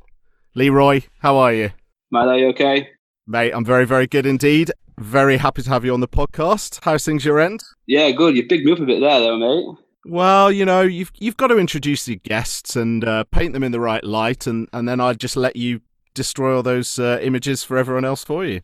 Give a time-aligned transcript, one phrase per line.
[0.56, 1.72] Leroy, how are you?
[2.10, 2.88] Matt, are you okay?
[3.28, 4.72] Mate, I'm very, very good indeed.
[4.98, 6.80] Very happy to have you on the podcast.
[6.84, 7.62] How's things your end?
[7.86, 8.38] Yeah, good.
[8.38, 9.78] You picked me up a bit there, though, mate.
[10.06, 13.74] Well, you know, you've you've got to introduce your guests and uh, paint them in
[13.74, 15.82] the right light, and, and then I'd just let you
[16.14, 18.62] destroy all those uh, images for everyone else for you.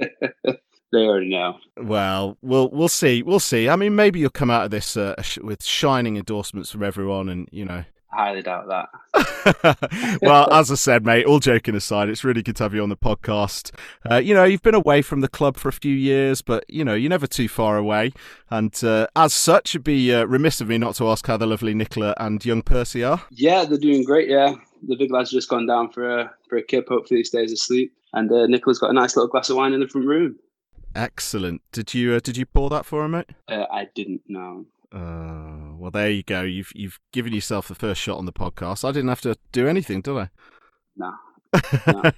[0.94, 1.58] they already know.
[1.76, 3.22] Well, we'll we'll see.
[3.22, 3.68] We'll see.
[3.68, 7.48] I mean, maybe you'll come out of this uh, with shining endorsements from everyone, and
[7.50, 7.84] you know.
[8.16, 10.18] I highly doubt that.
[10.22, 12.88] well, as I said, mate, all joking aside, it's really good to have you on
[12.88, 13.72] the podcast.
[14.08, 16.84] Uh, you know, you've been away from the club for a few years, but, you
[16.84, 18.12] know, you're never too far away.
[18.50, 21.46] And uh, as such, it'd be uh, remiss of me not to ask how the
[21.46, 23.20] lovely Nicola and young Percy are.
[23.32, 24.54] Yeah, they're doing great, yeah.
[24.86, 26.88] The big lad's just gone down for a, for a kip.
[26.88, 27.92] Hopefully he stays asleep.
[28.12, 30.36] And uh, Nicola's got a nice little glass of wine in the front room.
[30.94, 31.62] Excellent.
[31.72, 33.30] Did you uh, did you pour that for him, mate?
[33.48, 34.66] Uh, I didn't know.
[34.92, 36.42] Uh, well, there you go.
[36.42, 38.88] You've you've given yourself the first shot on the podcast.
[38.88, 40.30] I didn't have to do anything, did I?
[40.96, 41.12] No.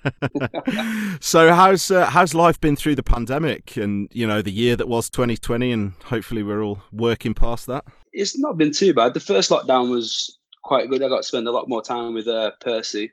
[1.20, 4.88] so how's uh, how's life been through the pandemic and you know the year that
[4.88, 9.20] was 2020 and hopefully we're all working past that it's not been too bad the
[9.20, 12.50] first lockdown was quite good i got to spend a lot more time with uh,
[12.62, 13.12] percy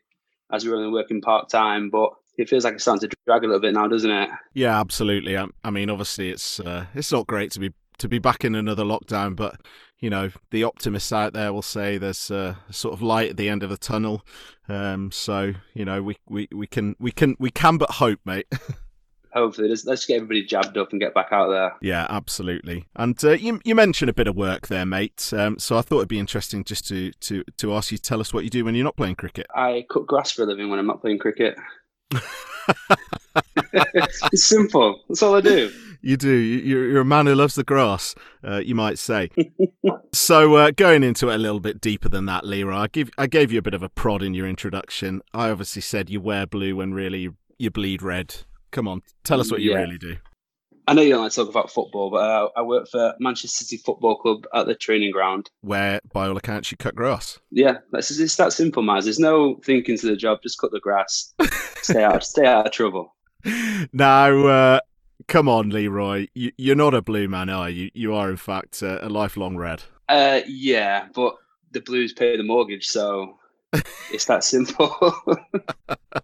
[0.53, 3.47] as we were only working part-time but it feels like it's starting to drag a
[3.47, 4.29] little bit now doesn't it?
[4.53, 5.38] Yeah absolutely.
[5.38, 8.55] I, I mean obviously it's uh, it's not great to be to be back in
[8.55, 9.61] another lockdown but
[10.03, 13.47] you know the optimists out there will say there's a sort of light at the
[13.47, 14.25] end of the tunnel.
[14.67, 18.47] Um, so you know we, we, we can we can we can but hope mate.
[19.33, 21.73] Hopefully let's, let's get everybody jabbed up and get back out there.
[21.81, 22.85] Yeah absolutely.
[22.97, 25.31] And uh, you, you mentioned a bit of work there mate.
[25.35, 28.19] Um, so i thought it'd be interesting just to, to to ask you to tell
[28.19, 29.47] us what you do when you're not playing cricket.
[29.55, 31.57] I cut grass for a living when i'm not playing cricket
[33.74, 35.72] it's simple that's all i do
[36.03, 36.29] you do.
[36.29, 38.13] You're, a man who loves the grass,
[38.46, 39.29] uh, you might say.
[40.13, 43.25] so, uh, going into it a little bit deeper than that, Leroy, I, give, I
[43.25, 45.22] gave you a bit of a prod in your introduction.
[45.34, 48.35] I obviously said you wear blue when really you, you bleed red.
[48.72, 49.78] Come on, tell us what you Yeah.
[49.78, 50.18] really do.
[50.88, 53.63] I know you don't like to talk about football, but uh, I work for Manchester
[53.63, 55.49] City Football Club at the training ground.
[55.61, 57.39] Where, by all accounts, you cut grass.
[57.51, 59.05] Yeah, that's it's that simple, Maz.
[59.05, 60.39] There's no thinking to the job.
[60.44, 61.33] Just cut the grass.
[61.81, 62.23] stay out.
[62.23, 63.16] Stay out of trouble.
[63.94, 64.79] now, uh,
[65.27, 66.27] come on, Leroy.
[66.33, 67.89] You, you're not a blue man, are you?
[67.94, 69.83] You are, in fact, uh, a lifelong red.
[70.09, 71.35] Uh, yeah, but
[71.71, 73.38] the Blues pay the mortgage, so
[74.11, 75.13] it's that simple.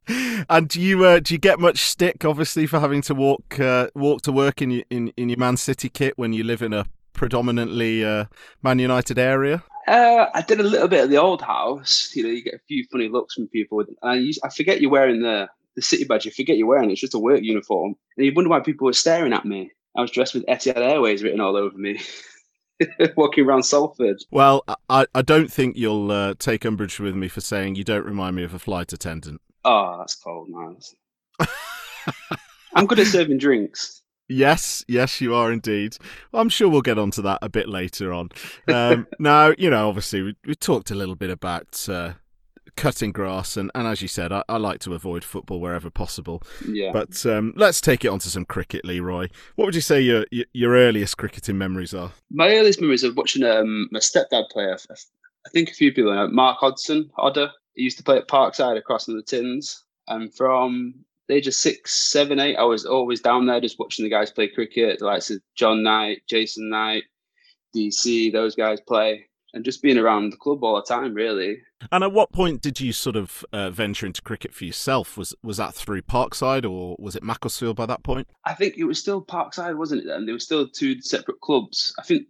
[0.49, 3.87] and do you uh, do you get much stick, obviously, for having to walk uh,
[3.95, 6.73] walk to work in your in, in your Man City kit when you live in
[6.73, 8.25] a predominantly uh,
[8.61, 9.63] Man United area?
[9.89, 12.11] uh, I did a little bit at the old house.
[12.13, 13.77] You know, you get a few funny looks from people.
[13.77, 16.25] With, I, used, I forget you're wearing the the City badge.
[16.25, 16.93] You forget you're wearing it.
[16.93, 19.71] It's just a work uniform, and you wonder why people were staring at me.
[19.97, 21.99] I was dressed with Etihad Airways written all over me.
[23.15, 24.23] Walking around Salford.
[24.31, 28.05] Well, I, I don't think you'll uh, take umbrage with me for saying you don't
[28.05, 29.41] remind me of a flight attendant.
[29.65, 30.77] Oh, that's cold, man.
[32.75, 34.01] I'm good at serving drinks.
[34.31, 35.97] Yes, yes, you are indeed.
[36.35, 38.29] I'm sure we'll get onto that a bit later on.
[38.67, 42.13] Um, now, you know, obviously, we, we talked a little bit about uh,
[42.79, 46.41] cutting grass, and, and as you said, I, I like to avoid football wherever possible.
[46.67, 46.91] Yeah.
[46.91, 49.27] But um, let's take it on to some cricket, Leroy.
[49.55, 52.11] What would you say your your, earliest cricketing memories are?
[52.31, 56.27] My earliest memories of watching um, my stepdad play I think a few people know
[56.27, 57.51] Mark Hodson, Odder.
[57.75, 59.83] He used to play at Parkside across from the Tins.
[60.07, 60.95] And from
[61.27, 64.31] the age of six, seven, eight, I was always down there just watching the guys
[64.31, 64.99] play cricket.
[64.99, 67.03] The likes of John Knight, Jason Knight,
[67.75, 69.28] DC, those guys play.
[69.53, 71.57] And just being around the club all the time, really.
[71.91, 75.17] And at what point did you sort of uh, venture into cricket for yourself?
[75.17, 78.27] Was was that through Parkside or was it Macclesfield by that point?
[78.45, 80.07] I think it was still Parkside, wasn't it?
[80.07, 81.93] Then there were still two separate clubs.
[81.97, 82.27] I think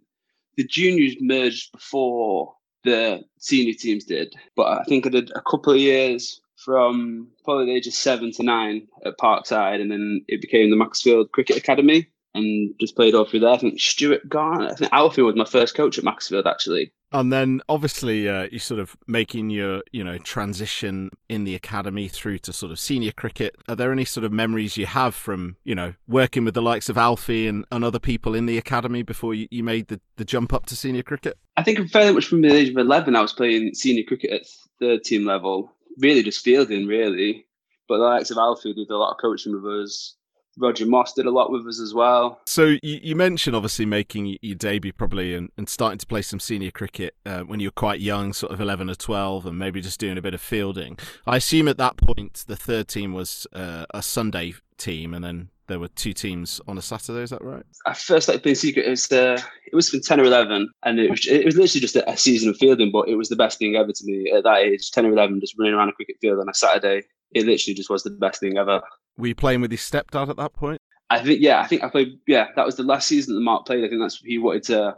[0.56, 5.74] the juniors merged before the senior teams did, but I think I did a couple
[5.74, 10.42] of years from probably the age of seven to nine at Parkside, and then it
[10.42, 13.50] became the Macclesfield Cricket Academy, and just played all through there.
[13.50, 16.92] I think Stuart Garner, I think Alfie was my first coach at Macclesfield actually.
[17.12, 22.08] And then obviously uh, you're sort of making your, you know, transition in the academy
[22.08, 23.56] through to sort of senior cricket.
[23.68, 26.90] Are there any sort of memories you have from, you know, working with the likes
[26.90, 30.26] of Alfie and, and other people in the academy before you, you made the, the
[30.26, 31.38] jump up to senior cricket?
[31.58, 34.42] I think fairly much from the age of 11, I was playing senior cricket at
[34.80, 37.46] third team level, really just fielding, really.
[37.88, 40.16] But the likes of Alfie did a lot of coaching with us.
[40.60, 42.42] Roger Moss did a lot with us as well.
[42.46, 46.40] So you, you mentioned obviously making your debut probably and, and starting to play some
[46.40, 49.82] senior cricket uh, when you were quite young, sort of 11 or 12, and maybe
[49.82, 50.98] just doing a bit of fielding.
[51.26, 55.50] I assume at that point the third team was uh, a Sunday team, and then
[55.70, 57.22] there were two teams on a Saturday.
[57.22, 57.64] Is that right?
[57.86, 58.86] I first started playing secret.
[58.86, 61.82] It was uh, it was from ten or eleven, and it was it was literally
[61.82, 62.92] just a, a, season of fielding.
[62.92, 65.40] But it was the best thing ever to me at that age, ten or eleven,
[65.40, 67.04] just running around a cricket field on a Saturday.
[67.32, 68.82] It literally just was the best thing ever.
[69.20, 70.80] Were you playing with his stepdad at that point?
[71.10, 73.66] I think yeah, I think I played yeah, that was the last season that Mark
[73.66, 73.84] played.
[73.84, 74.96] I think that's he wanted to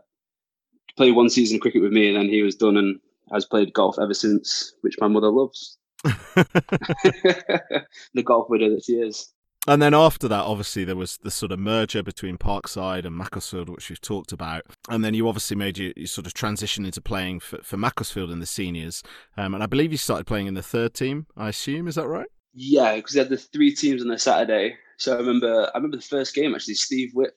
[0.95, 2.99] play one season of cricket with me and then he was done and
[3.31, 5.79] has played golf ever since, which my mother loves.
[6.03, 7.85] the
[8.23, 9.33] golf widow that she is.
[9.67, 13.69] And then after that, obviously, there was the sort of merger between Parkside and Macclesfield,
[13.69, 14.63] which we've talked about.
[14.89, 18.31] And then you obviously made your, your sort of transition into playing for, for Macclesfield
[18.31, 19.03] in the seniors.
[19.37, 21.87] Um, and I believe you started playing in the third team, I assume.
[21.87, 22.25] Is that right?
[22.53, 24.75] Yeah, because they had the three teams on the Saturday.
[24.97, 26.75] So I remember, I remember the first game actually.
[26.75, 27.33] Steve Witt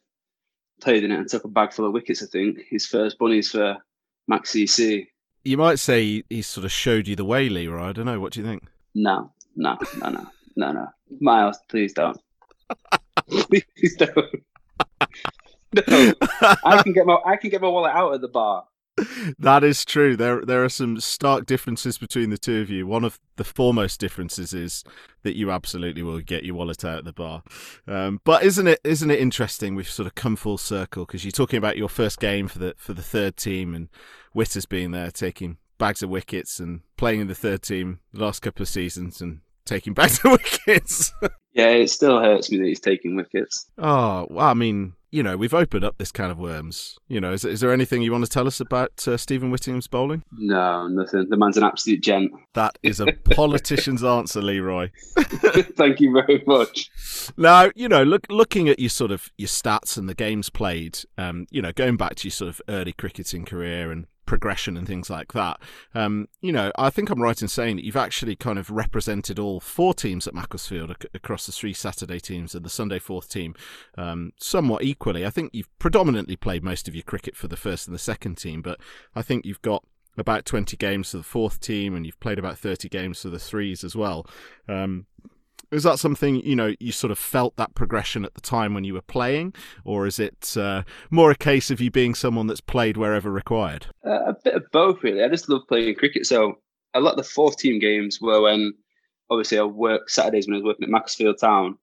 [0.80, 2.22] played in it and took a bag full of wickets.
[2.22, 3.76] I think his first bunnies for
[4.30, 5.06] MacCC.
[5.44, 7.88] You might say he sort of showed you the way, Leroy.
[7.88, 8.20] I don't know.
[8.20, 8.64] What do you think?
[8.94, 10.26] No, no, no, no,
[10.56, 10.86] no, no.
[11.20, 12.18] Miles, please don't.
[13.28, 14.16] please don't.
[15.88, 16.14] no,
[16.64, 18.64] I can get my I can get my wallet out at the bar
[19.38, 20.16] that is true.
[20.16, 22.86] There there are some stark differences between the two of you.
[22.86, 24.84] One of the foremost differences is
[25.22, 27.42] that you absolutely will get your wallet out at the bar.
[27.86, 29.74] Um, but isn't it isn't it interesting?
[29.74, 32.74] We've sort of come full circle because you're talking about your first game for the
[32.76, 33.88] for the third team and
[34.34, 38.40] Witters being there taking bags of wickets and playing in the third team the last
[38.42, 40.32] couple of seasons and taking bags of
[40.66, 41.12] wickets.
[41.52, 43.66] yeah, it still hurts me that he's taking wickets.
[43.78, 46.98] Oh, well, I mean, you know, we've opened up this can of worms.
[47.06, 49.86] You know, is, is there anything you want to tell us about uh, Stephen Whittingham's
[49.86, 50.24] bowling?
[50.32, 51.28] No, nothing.
[51.30, 52.32] The man's an absolute gent.
[52.54, 54.90] That is a politician's answer, Leroy.
[55.76, 56.90] Thank you very much.
[57.36, 60.98] Now, you know, look, looking at your sort of your stats and the games played,
[61.16, 64.86] um, you know, going back to your sort of early cricketing career and progression and
[64.86, 65.60] things like that.
[65.94, 69.38] Um, you know, I think I'm right in saying that you've actually kind of represented
[69.38, 73.28] all four teams at Macclesfield ac- across the three Saturday teams and the Sunday fourth
[73.28, 73.54] team
[73.96, 75.24] um, somewhat equally.
[75.24, 78.36] I think you've predominantly played most of your cricket for the first and the second
[78.36, 78.80] team, but
[79.14, 79.84] I think you've got
[80.16, 83.38] about 20 games for the fourth team and you've played about 30 games for the
[83.38, 84.26] threes as well.
[84.68, 85.06] Um,
[85.74, 88.84] is that something you know you sort of felt that progression at the time when
[88.84, 89.54] you were playing,
[89.84, 93.86] or is it uh, more a case of you being someone that's played wherever required?
[94.06, 95.22] Uh, a bit of both, really.
[95.22, 96.26] I just love playing cricket.
[96.26, 96.58] So
[96.94, 98.72] a lot of the fourth team games were when,
[99.30, 101.76] obviously, I worked Saturdays when I was working at Macclesfield Town,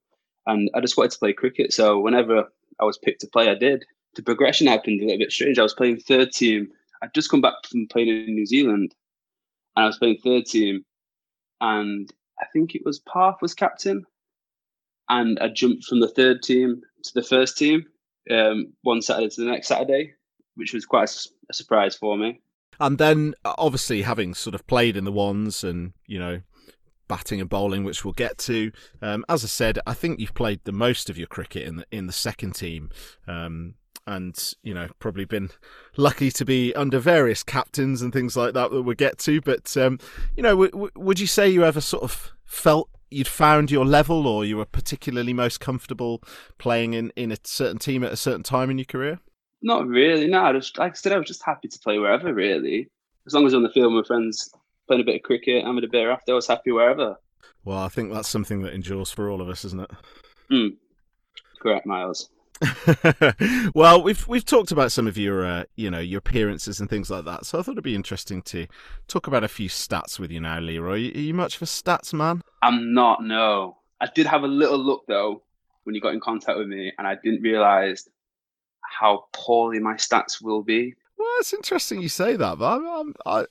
[0.48, 1.74] and I just wanted to play cricket.
[1.74, 2.46] So whenever
[2.80, 3.84] I was picked to play, I did.
[4.16, 5.60] The progression happened a little bit strange.
[5.60, 6.70] I was playing third team.
[7.02, 8.94] I'd just come back from playing in New Zealand,
[9.76, 10.86] and I was playing third team,
[11.60, 14.06] and I think it was Parth was captain,
[15.10, 17.86] and I jumped from the third team to the first team
[18.30, 20.14] um, one Saturday to the next Saturday,
[20.56, 22.42] which was quite a, a surprise for me.
[22.80, 26.42] And then, obviously, having sort of played in the ones and you know
[27.08, 28.72] batting and bowling, which we'll get to.
[29.02, 31.86] Um, as I said, I think you've played the most of your cricket in the
[31.92, 32.90] in the second team.
[33.28, 33.76] Um,
[34.08, 35.50] and you know probably been
[35.96, 39.76] lucky to be under various captains and things like that that we'll get to but
[39.78, 40.00] um,
[40.36, 43.86] you know w- w- would you say you ever sort of felt you'd found your
[43.86, 46.22] level or you were particularly most comfortable
[46.58, 49.20] playing in, in a certain team at a certain time in your career?
[49.62, 52.34] Not really no I just like i said i was just happy to play wherever
[52.34, 52.90] really.
[53.28, 54.52] As long as you're on the field with my friends
[54.88, 57.16] playing a bit of cricket having a beer after i was happy wherever.
[57.64, 59.92] Well i think that's something that endures for all of us isn't it?
[60.52, 60.76] Mm.
[61.62, 62.30] correct miles
[63.76, 67.10] well, we've we've talked about some of your uh, you know your appearances and things
[67.10, 68.68] like that, so I thought it'd be interesting to
[69.08, 70.94] talk about a few stats with you now, Leroy.
[70.94, 72.42] Are you much of a stats man?
[72.62, 73.24] I'm not.
[73.24, 75.44] No, I did have a little look though
[75.84, 78.08] when you got in contact with me, and I didn't realise
[78.82, 80.96] how poorly my stats will be.
[81.22, 83.46] Well, it's interesting you say that, but I'm, i I,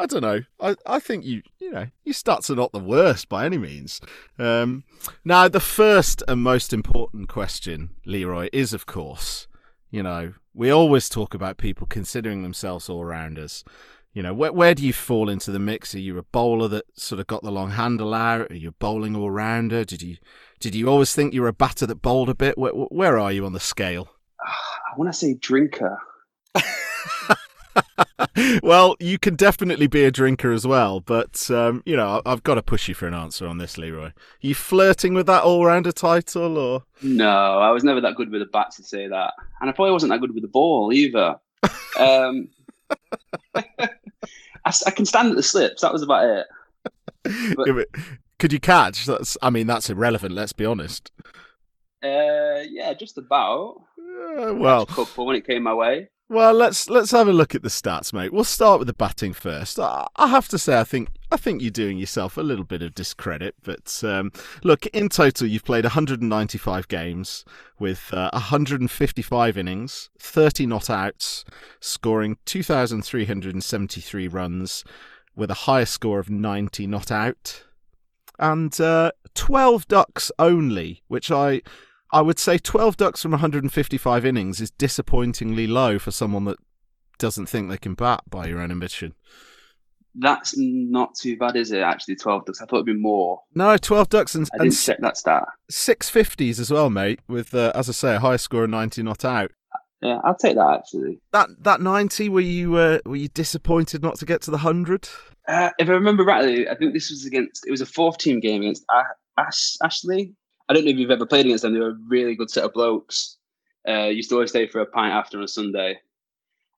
[0.00, 0.42] I don't know.
[0.60, 4.02] I, I think you, you know, your stats are not the worst by any means.
[4.38, 4.84] Um,
[5.24, 9.48] now, the first and most important question, Leroy, is of course,
[9.90, 13.64] you know, we always talk about people considering themselves all rounders.
[14.12, 15.94] You know, where, where do you fall into the mix?
[15.94, 18.50] Are you a bowler that sort of got the long handle out?
[18.50, 19.82] Are you a bowling all rounder?
[19.86, 20.18] Did you
[20.60, 22.58] did you always think you were a batter that bowled a bit?
[22.58, 24.10] Where, where are you on the scale?
[24.46, 25.98] I want to say drinker.
[28.62, 32.54] well, you can definitely be a drinker as well, but um, you know I've got
[32.54, 34.06] to push you for an answer on this, Leroy.
[34.06, 37.60] Are you flirting with that all-rounder title, or no?
[37.60, 40.10] I was never that good with a bat to say that, and I probably wasn't
[40.10, 41.36] that good with the ball either.
[41.98, 42.48] um,
[43.54, 45.82] I, I, can stand at the slips.
[45.82, 46.46] That was about it.
[47.56, 47.86] But,
[48.38, 49.06] could you catch?
[49.06, 49.36] That's.
[49.42, 50.34] I mean, that's irrelevant.
[50.34, 51.10] Let's be honest.
[52.02, 53.82] Uh, yeah, just about.
[53.98, 56.08] Uh, well, couple when it came my way.
[56.28, 58.32] Well, let's let's have a look at the stats, mate.
[58.32, 59.78] We'll start with the batting first.
[59.78, 62.80] I, I have to say, I think I think you're doing yourself a little bit
[62.80, 63.54] of discredit.
[63.62, 67.44] But um, look, in total, you've played 195 games
[67.78, 71.44] with uh, 155 innings, 30 not outs,
[71.80, 74.82] scoring 2,373 runs,
[75.36, 77.64] with a higher score of 90 not out,
[78.38, 81.60] and uh, 12 ducks only, which I
[82.14, 86.58] I would say 12 ducks from 155 innings is disappointingly low for someone that
[87.18, 89.14] doesn't think they can bat by your own admission.
[90.14, 91.80] That's not too bad, is it?
[91.80, 92.62] Actually, 12 ducks.
[92.62, 93.40] I thought it'd be more.
[93.56, 95.42] No, 12 ducks and, I didn't and check that stat.
[95.68, 97.18] Six fifties as well, mate.
[97.26, 99.50] With uh, as I say, a high score of 90 not out.
[100.00, 101.20] Yeah, I'll take that actually.
[101.32, 105.08] That that 90, were you uh, were you disappointed not to get to the hundred?
[105.48, 107.66] Uh, if I remember rightly, I think this was against.
[107.66, 108.84] It was a fourth team game against
[109.36, 110.36] Ash, Ashley
[110.68, 111.74] I don't know if you've ever played against them.
[111.74, 113.36] They were a really good set of blokes.
[113.86, 116.00] Uh, used to always stay for a pint after on a Sunday,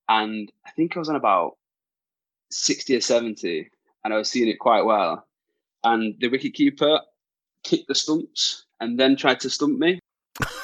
[0.09, 1.57] and I think I was on about
[2.51, 3.71] sixty or seventy,
[4.05, 5.25] and I was seeing it quite well.
[5.85, 7.01] And the wicket keeper
[7.63, 10.01] kicked the stumps and then tried to stump me,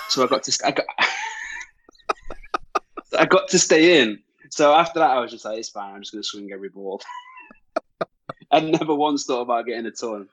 [0.09, 0.87] so I got to I got,
[3.19, 4.19] I got to stay in.
[4.51, 5.95] So after that, I was just like, it's fine.
[5.95, 7.01] I'm just going to swing every ball.
[8.51, 10.29] I never once thought about getting a ton.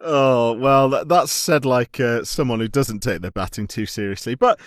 [0.00, 4.34] Oh well, that, that's said like uh, someone who doesn't take their batting too seriously.
[4.34, 4.60] But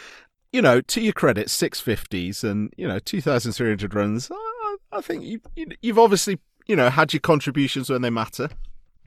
[0.52, 4.30] you know, to your credit, six fifties and you know two thousand three hundred runs.
[4.32, 8.50] I, I think you, you you've obviously you know had your contributions when they matter.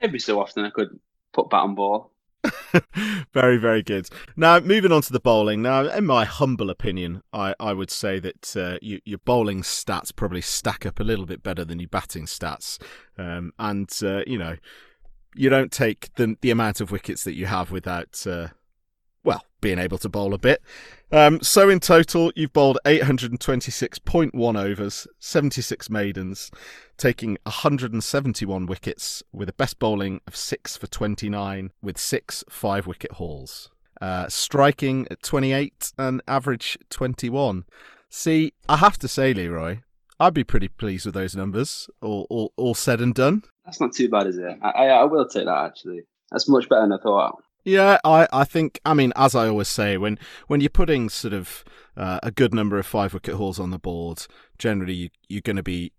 [0.01, 0.99] Every so often, I could
[1.33, 2.13] put bat on ball.
[3.33, 4.09] very, very good.
[4.37, 5.63] Now, moving on to the bowling.
[5.63, 10.15] Now, in my humble opinion, I, I would say that uh, you, your bowling stats
[10.15, 12.83] probably stack up a little bit better than your batting stats.
[13.17, 14.57] Um, and, uh, you know,
[15.35, 18.49] you don't take the the amount of wickets that you have without uh,
[19.25, 20.63] well being able to bowl a bit.
[21.11, 26.51] Um, so in total, you've bowled 826.1 overs, 76 maidens,
[26.97, 33.13] taking 171 wickets with a best bowling of six for 29 with six five wicket
[33.13, 33.71] hauls.
[34.01, 37.65] Uh, striking at 28 and average 21.
[38.09, 39.79] See, I have to say, Leroy,
[40.23, 43.43] I'd be pretty pleased with those numbers, all, all, all said and done.
[43.65, 44.57] That's not too bad, is it?
[44.63, 46.03] I, I, I will take that actually.
[46.31, 47.43] That's much better than I thought.
[47.65, 51.35] Yeah, I, I think I mean as I always say when when you're putting sort
[51.35, 51.65] of
[51.97, 54.27] uh, a good number of five wicket hauls on the board,
[54.59, 55.93] generally you, you're going to be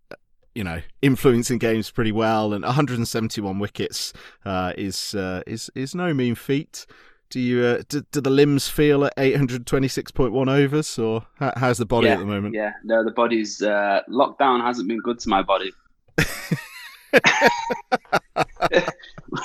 [0.55, 4.13] you know influencing games pretty well, and 171 wickets
[4.45, 6.85] uh, is uh, is is no mean feat.
[7.33, 12.05] Do you uh, do, do, the limbs feel at 826.1 overs, or how's the body
[12.05, 12.53] yeah, at the moment?
[12.53, 15.71] Yeah, no, the body's uh, lockdown hasn't been good to my body.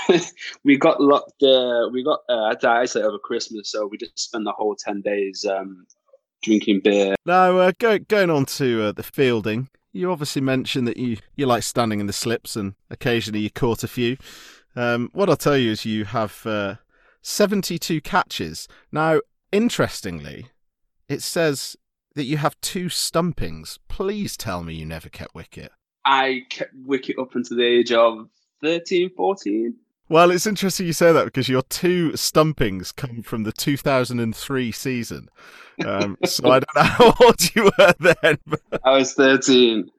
[0.65, 1.43] we got locked.
[1.43, 4.77] Uh, we got uh, had to isolate over Christmas, so we just spent the whole
[4.77, 5.87] ten days um,
[6.43, 7.15] drinking beer.
[7.25, 11.47] Now, uh, go, going on to uh, the fielding, you obviously mentioned that you you
[11.47, 14.19] like standing in the slips, and occasionally you caught a few.
[14.77, 16.47] Um, what I'll tell you is you have
[17.19, 18.69] uh, seventy-two catches.
[18.93, 19.21] Now,
[19.53, 20.47] interestingly,
[21.09, 21.77] it says
[22.15, 23.79] that you have two stumpings.
[23.89, 25.73] Please tell me you never kept wicket.
[26.05, 28.29] I kept wicket up until the age of
[28.63, 29.75] 13, 14.
[30.09, 35.29] Well, it's interesting you say that because your two stumpings come from the 2003 season.
[35.85, 38.39] Um, so I don't know how old you were then.
[38.85, 39.91] I was 13.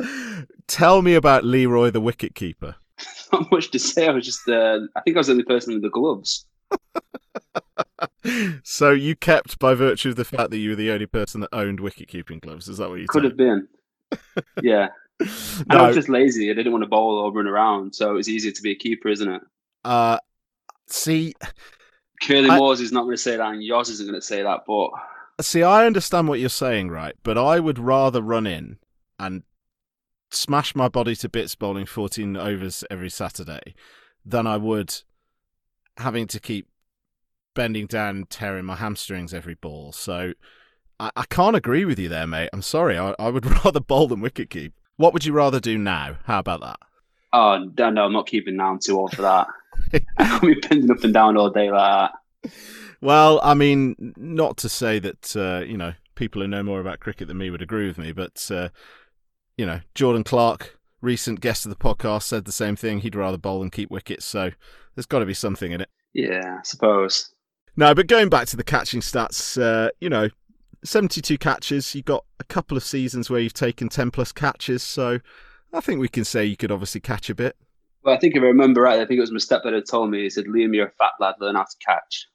[0.66, 2.76] Tell me about Leroy the wicketkeeper.
[3.32, 4.08] Not much to say.
[4.08, 6.46] I was just, uh, I think I was the only person with the gloves.
[8.62, 11.50] so you kept by virtue of the fact that you were the only person that
[11.52, 12.68] owned wicket keeping gloves.
[12.68, 13.08] Is that what you said?
[13.08, 13.68] Could have been.
[14.62, 14.88] Yeah.
[15.20, 16.48] And I was just lazy.
[16.50, 18.76] I didn't want to bowl or run around, so it was easier to be a
[18.76, 19.42] keeper, isn't it?
[19.84, 20.18] Uh,
[20.86, 21.34] see,
[22.22, 24.60] Curly Moores is not going to say that, and Yoz isn't going to say that.
[24.66, 24.90] But
[25.40, 27.14] see, I understand what you're saying, right?
[27.24, 28.78] But I would rather run in
[29.18, 29.42] and
[30.30, 33.74] smash my body to bits bowling 14 overs every Saturday
[34.24, 34.94] than I would
[35.96, 36.68] having to keep
[37.54, 39.92] bending down and tearing my hamstrings every ball.
[39.92, 40.32] So
[41.00, 42.50] I, I can't agree with you there, mate.
[42.52, 42.98] I'm sorry.
[42.98, 44.74] I, I would rather bowl than wicket keep.
[44.96, 46.18] What would you rather do now?
[46.24, 46.78] How about that?
[47.32, 48.70] Oh no, no, I'm not keeping now.
[48.70, 49.48] I'm too old for that.
[50.18, 52.10] I can't be bending up and down all day like
[52.42, 52.52] that.
[53.00, 57.00] Well, I mean, not to say that uh, you know people who know more about
[57.00, 58.70] cricket than me would agree with me, but uh,
[59.58, 63.00] you know, Jordan Clark, recent guest of the podcast, said the same thing.
[63.00, 64.52] He'd rather bowl than keep wickets, so
[64.94, 65.90] there's got to be something in it.
[66.14, 67.34] Yeah, I suppose.
[67.76, 70.30] No, but going back to the catching stats, uh, you know,
[70.84, 71.94] 72 catches.
[71.94, 75.20] You've got a couple of seasons where you've taken 10 plus catches, so
[75.72, 77.56] I think we can say you could obviously catch a bit.
[78.02, 80.10] Well, I think if I remember right, I think it was my stepdad who told
[80.10, 80.22] me.
[80.22, 81.34] He said, "Liam, you're a fat lad.
[81.40, 82.28] Learn how to catch."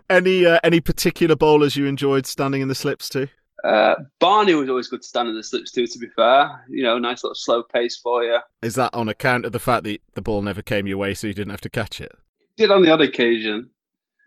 [0.10, 3.28] any uh, any particular bowlers you enjoyed standing in the slips to?
[3.64, 5.86] Uh, Barney was always good to stand in the slips too.
[5.86, 8.38] To be fair, you know, nice little slow pace for you.
[8.62, 11.26] Is that on account of the fact that the ball never came your way, so
[11.26, 12.12] you didn't have to catch it?
[12.56, 13.70] Did on the odd occasion,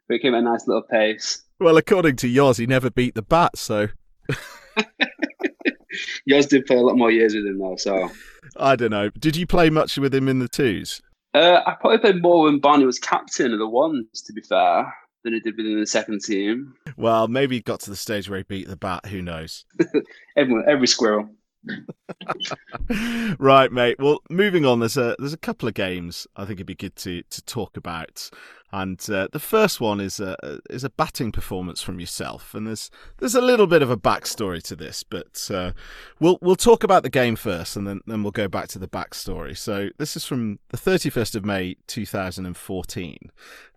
[0.07, 1.43] but it came at a nice little pace.
[1.59, 3.87] Well, according to Yoz, he never beat the bat, so.
[6.29, 8.09] Yoz did play a lot more years with him though, so.
[8.57, 9.11] I don't know.
[9.11, 11.01] Did you play much with him in the twos?
[11.33, 14.91] Uh, I probably played more when Barney was captain of the ones, to be fair,
[15.23, 16.73] than it did within the second team.
[16.95, 19.05] Well, maybe he got to the stage where he beat the bat.
[19.07, 19.65] Who knows?
[20.37, 21.29] Everyone, every squirrel.
[23.39, 23.97] right, mate.
[23.99, 24.79] Well, moving on.
[24.79, 27.77] There's a there's a couple of games I think it'd be good to to talk
[27.77, 28.29] about.
[28.71, 32.91] And uh, the first one is a is a batting performance from yourself, and there's
[33.17, 35.71] there's a little bit of a backstory to this, but uh,
[36.19, 38.87] we'll we'll talk about the game first, and then then we'll go back to the
[38.87, 39.57] backstory.
[39.57, 43.31] So this is from the 31st of May 2014,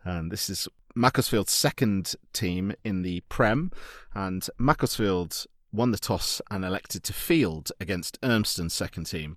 [0.04, 3.70] and this is Macclesfield's second team in the Prem,
[4.14, 9.36] and Macclesfield won the toss and elected to field against Urmston's second team.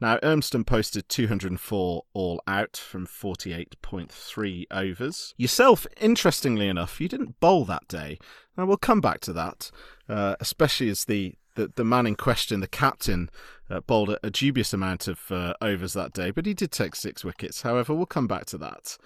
[0.00, 5.34] Now, Urmston posted 204 all out from 48.3 overs.
[5.36, 8.18] Yourself, interestingly enough, you didn't bowl that day.
[8.56, 9.70] Now, we'll come back to that,
[10.08, 13.30] uh, especially as the, the, the, man in question, the captain,
[13.68, 16.94] uh, bowled a, a, dubious amount of uh, overs that day, but he did take
[16.94, 17.62] six wickets.
[17.62, 18.96] However, we'll come back to that.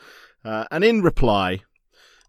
[0.45, 1.63] Uh, and in reply,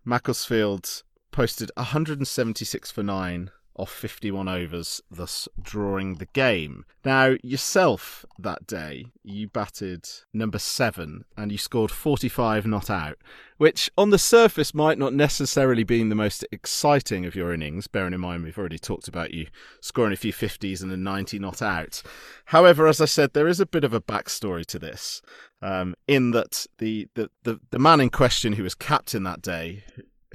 [0.09, 6.83] Macclesfield posted 176 for 9 off 51 overs, thus drawing the game.
[7.05, 13.19] Now, yourself that day, you batted number seven and you scored 45 not out,
[13.57, 18.13] which on the surface might not necessarily be the most exciting of your innings, bearing
[18.13, 19.47] in mind we've already talked about you
[19.79, 22.01] scoring a few 50s and a 90 not out.
[22.45, 25.21] However, as I said, there is a bit of a backstory to this.
[25.61, 29.83] Um, in that the, the, the, the man in question who was captain that day,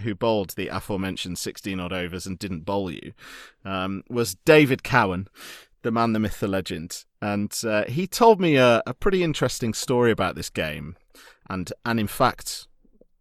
[0.00, 3.12] who bowled the aforementioned 16 odd overs and didn't bowl you,
[3.64, 5.28] um, was David Cowan,
[5.82, 7.04] the man, the myth, the legend.
[7.22, 10.96] And uh, he told me a, a, pretty interesting story about this game.
[11.48, 12.66] And, and in fact,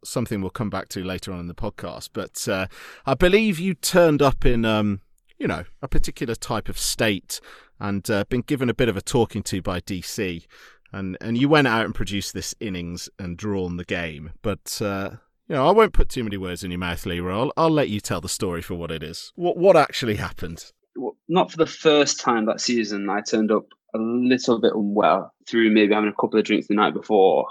[0.04, 2.10] something we'll come back to later on in the podcast.
[2.14, 2.68] But uh,
[3.06, 5.02] I believe you turned up in, um,
[5.38, 7.40] you know, a particular type of state
[7.80, 10.46] and uh, been given a bit of a talking to by DC.
[10.94, 14.32] And, and you went out and produced this innings and drawn the game.
[14.42, 15.12] But uh,
[15.48, 17.34] you know, I won't put too many words in your mouth, Leroy.
[17.34, 19.32] I'll, I'll let you tell the story for what it is.
[19.36, 20.72] What what actually happened?
[20.96, 23.10] Well, not for the first time that season.
[23.10, 26.76] I turned up a little bit unwell through maybe having a couple of drinks the
[26.76, 27.46] night before,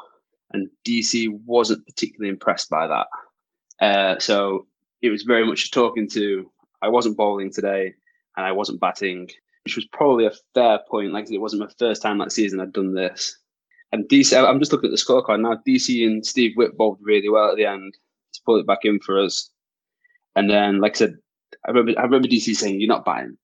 [0.52, 3.06] and DC wasn't particularly impressed by that.
[3.84, 4.66] Uh, so
[5.02, 6.50] it was very much talking to.
[6.80, 7.94] I wasn't bowling today,
[8.36, 9.28] and I wasn't batting,
[9.64, 11.12] which was probably a fair point.
[11.12, 13.38] Like it wasn't my first time that season I'd done this.
[13.92, 15.60] And DC, I'm just looking at the scorecard now.
[15.66, 17.94] DC and Steve bowled really well at the end
[18.32, 19.50] to pull it back in for us.
[20.34, 21.16] And then, like I said,
[21.66, 23.36] I remember, I remember DC saying, "You're not buying."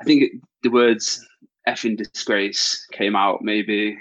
[0.00, 1.26] I think it, the words
[1.68, 3.42] "effing disgrace" came out.
[3.42, 3.98] Maybe,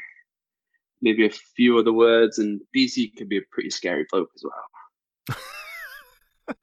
[1.01, 2.38] maybe a few other words.
[2.38, 5.38] And DC could be a pretty scary bloke as well.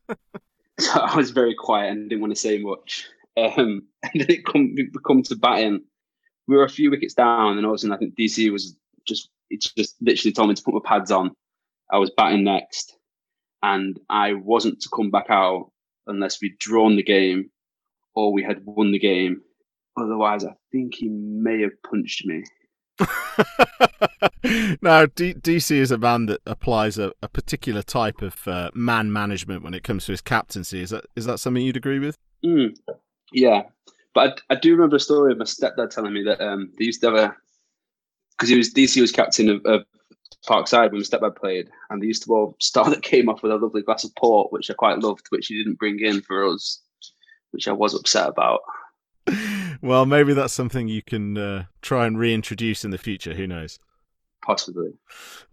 [0.78, 3.08] so I was very quiet and didn't want to say much.
[3.36, 5.84] Um, and then it come, it come to batting.
[6.46, 8.76] We were a few wickets down, and all of a sudden, I think DC was
[9.06, 11.32] just it just literally told me to put my pads on.
[11.90, 12.96] I was batting next,
[13.62, 15.70] and I wasn't to come back out
[16.06, 17.50] unless we'd drawn the game
[18.14, 19.42] or we had won the game.
[19.96, 22.44] Otherwise, I think he may have punched me.
[24.82, 29.12] now, D- DC is a man that applies a, a particular type of uh, man
[29.12, 30.80] management when it comes to his captaincy.
[30.80, 32.18] Is that is that something you'd agree with?
[32.44, 32.76] Mm,
[33.34, 33.64] yeah,
[34.14, 36.84] but I, I, do remember a story of my stepdad telling me that um, they
[36.84, 37.36] used to have a
[38.32, 39.84] because he was DC was captain of, of
[40.46, 43.52] Parkside when my stepdad played, and they used to all start that came off with
[43.52, 46.46] a lovely glass of port, which I quite loved, which he didn't bring in for
[46.46, 46.80] us,
[47.50, 48.60] which I was upset about.
[49.82, 53.34] well, maybe that's something you can uh, try and reintroduce in the future.
[53.34, 53.78] Who knows?
[54.44, 54.92] Possibly.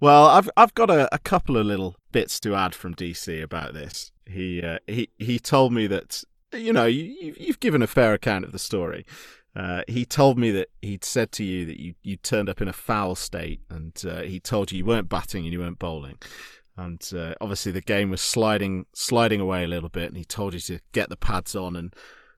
[0.01, 3.73] Well, I've I've got a, a couple of little bits to add from DC about
[3.73, 4.11] this.
[4.25, 8.45] He uh, he he told me that you know you, you've given a fair account
[8.45, 9.05] of the story.
[9.55, 12.67] Uh, he told me that he'd said to you that you you turned up in
[12.67, 16.17] a foul state, and uh, he told you you weren't batting and you weren't bowling,
[16.77, 20.53] and uh, obviously the game was sliding sliding away a little bit, and he told
[20.53, 21.93] you to get the pads on and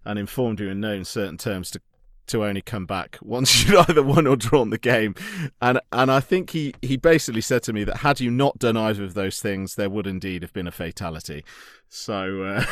[0.06, 1.82] and informed you in no certain terms to
[2.26, 5.14] to only come back once you'd either won or drawn the game.
[5.62, 8.78] And and I think he, he basically said to me that had you not done
[8.78, 11.46] either of those things, there would indeed have been a fatality.
[11.90, 12.66] So uh...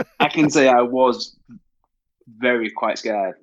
[0.34, 1.36] I can say I was
[2.26, 3.36] very quite scared.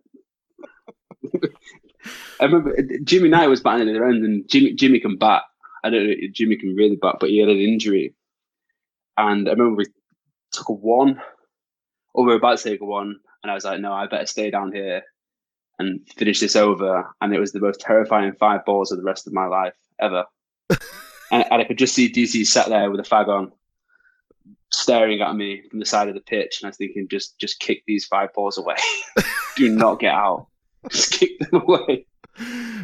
[2.41, 5.43] I remember uh, Jimmy Knight was batting at the end, and Jimmy Jimmy can bat.
[5.85, 8.13] I don't know if Jimmy can really bat, but he had an injury.
[9.17, 9.85] And I remember we
[10.51, 11.21] took a one
[12.13, 14.25] or we were about to take a one, and I was like, no, I better
[14.25, 15.03] stay down here
[15.79, 17.09] and finish this over.
[17.21, 20.25] And it was the most terrifying five balls of the rest of my life ever.
[20.69, 23.53] and, and, I could just see DC sat there with a fag on,
[24.71, 27.59] staring at me from the side of the pitch, and I was thinking, just just
[27.59, 28.75] kick these five balls away.
[29.55, 30.47] Do not get out.
[30.89, 32.05] Just kick them away.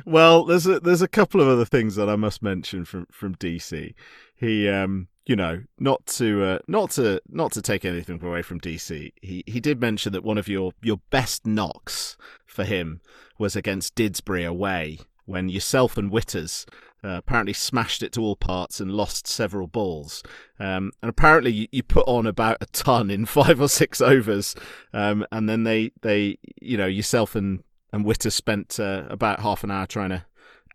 [0.05, 3.35] Well, there's a there's a couple of other things that I must mention from from
[3.35, 3.93] DC.
[4.35, 8.61] He um you know, not to uh, not to not to take anything away from
[8.61, 13.01] DC, he he did mention that one of your your best knocks for him
[13.37, 16.65] was against Didsbury away when yourself and Witters
[17.03, 20.23] uh, apparently smashed it to all parts and lost several balls.
[20.59, 24.55] Um, and apparently you, you, put on about a ton in five or six overs,
[24.93, 29.63] um, and then they they you know yourself and and Witters spent uh, about half
[29.63, 30.25] an hour trying to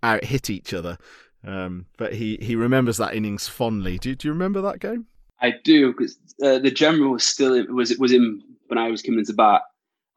[0.02, 0.98] out hit each other.
[1.44, 3.98] Um, but he, he remembers that innings fondly.
[3.98, 5.06] Do, do you remember that game?
[5.40, 9.02] I do because uh, the general was still in, was was in when I was
[9.02, 9.62] coming into bat,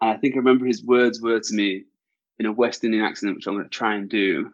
[0.01, 1.85] and I think I remember his words were to me
[2.37, 4.51] in a West Indian accent, which I'm going to try and do.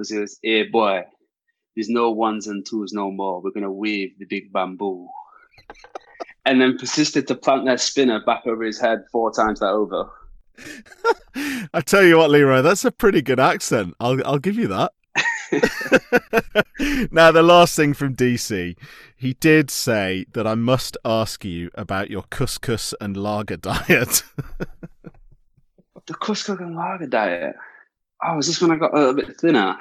[0.00, 1.04] Was it was, "Hey boy,
[1.76, 3.40] there's no ones and twos no more.
[3.40, 5.08] We're going to wave the big bamboo."
[6.44, 10.10] and then persisted to plant that spinner back over his head four times that over.
[11.74, 13.94] I tell you what, Leroy, that's a pretty good accent.
[14.00, 14.92] I'll I'll give you that.
[17.10, 18.76] now, the last thing from DC,
[19.16, 24.22] he did say that I must ask you about your couscous and lager diet.
[26.06, 27.56] the couscous and lager diet.
[28.24, 29.76] Oh, is this when I got a little bit thinner?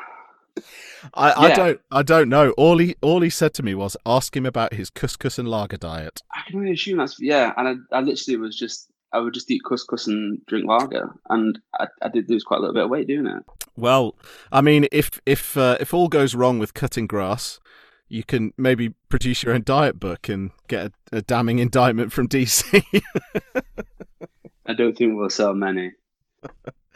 [1.13, 2.51] I, I don't I don't know.
[2.51, 5.77] All he all he said to me was ask him about his couscous and lager
[5.77, 6.21] diet.
[6.33, 9.49] I can only assume that's yeah, and I, I literally was just I would just
[9.49, 12.89] eat couscous and drink lager, and I, I did lose quite a little bit of
[12.89, 13.43] weight doing it.
[13.75, 14.15] Well,
[14.51, 17.59] I mean, if if uh, if all goes wrong with cutting grass,
[18.07, 22.27] you can maybe produce your own diet book and get a, a damning indictment from
[22.27, 22.83] DC.
[24.65, 25.93] I don't think we'll sell many.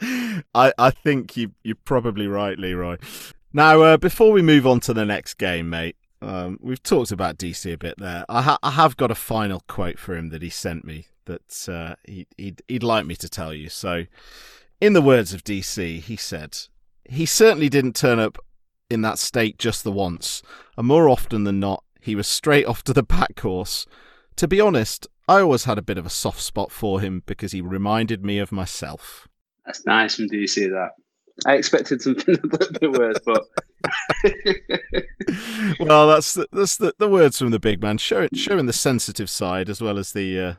[0.54, 2.98] I I think you you're probably right, Leroy.
[3.56, 7.38] Now, uh, before we move on to the next game, mate, um, we've talked about
[7.38, 8.24] DC a bit there.
[8.28, 11.68] I, ha- I have got a final quote for him that he sent me that
[11.68, 13.68] uh, he, he'd, he'd like me to tell you.
[13.68, 14.06] So,
[14.80, 16.58] in the words of DC, he said,
[17.04, 18.38] He certainly didn't turn up
[18.90, 20.42] in that state just the once,
[20.76, 23.86] and more often than not, he was straight off to the back course.
[24.34, 27.52] To be honest, I always had a bit of a soft spot for him because
[27.52, 29.28] he reminded me of myself.
[29.64, 30.90] That's nice from DC, that.
[31.46, 33.44] I expected something a little bit worse, but
[35.80, 39.28] well, that's the, that's the, the words from the big man, showing showing the sensitive
[39.28, 40.54] side as well as the uh,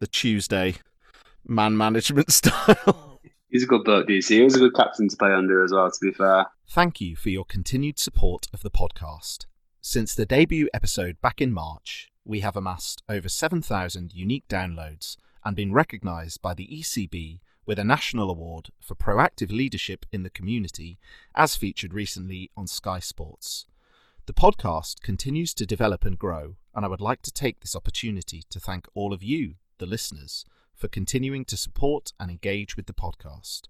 [0.00, 0.74] the Tuesday
[1.46, 3.20] man management style.
[3.48, 4.28] He's a good bloke, DC.
[4.28, 6.46] He was a good captain to play under as well, to be fair.
[6.68, 9.46] Thank you for your continued support of the podcast.
[9.80, 15.54] Since the debut episode back in March, we have amassed over 7,000 unique downloads and
[15.54, 20.98] been recognised by the ECB with a national award for proactive leadership in the community,
[21.34, 23.66] as featured recently on Sky Sports.
[24.26, 28.42] The podcast continues to develop and grow, and I would like to take this opportunity
[28.50, 32.92] to thank all of you the listeners, for continuing to support and engage with the
[32.92, 33.62] podcast.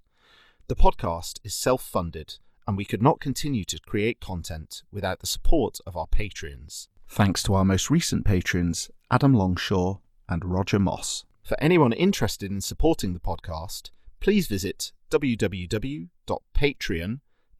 [0.69, 5.27] The podcast is self funded, and we could not continue to create content without the
[5.27, 6.89] support of our patrons.
[7.09, 11.25] Thanks to our most recent patrons, Adam Longshaw and Roger Moss.
[11.47, 16.11] For anyone interested in supporting the podcast, please visit www.patreon,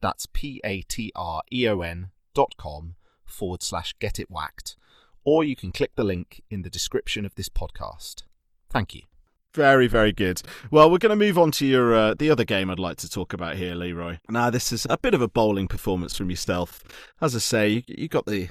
[0.01, 4.75] That's P A T R E O N dot com forward slash get it whacked.
[5.23, 8.23] Or you can click the link in the description of this podcast.
[8.69, 9.03] Thank you.
[9.53, 10.41] Very, very good.
[10.69, 13.09] Well, we're going to move on to your uh, the other game I'd like to
[13.09, 14.17] talk about here, Leroy.
[14.27, 16.83] Now, this is a bit of a bowling performance from yourself.
[17.21, 18.49] As I say, you, you got the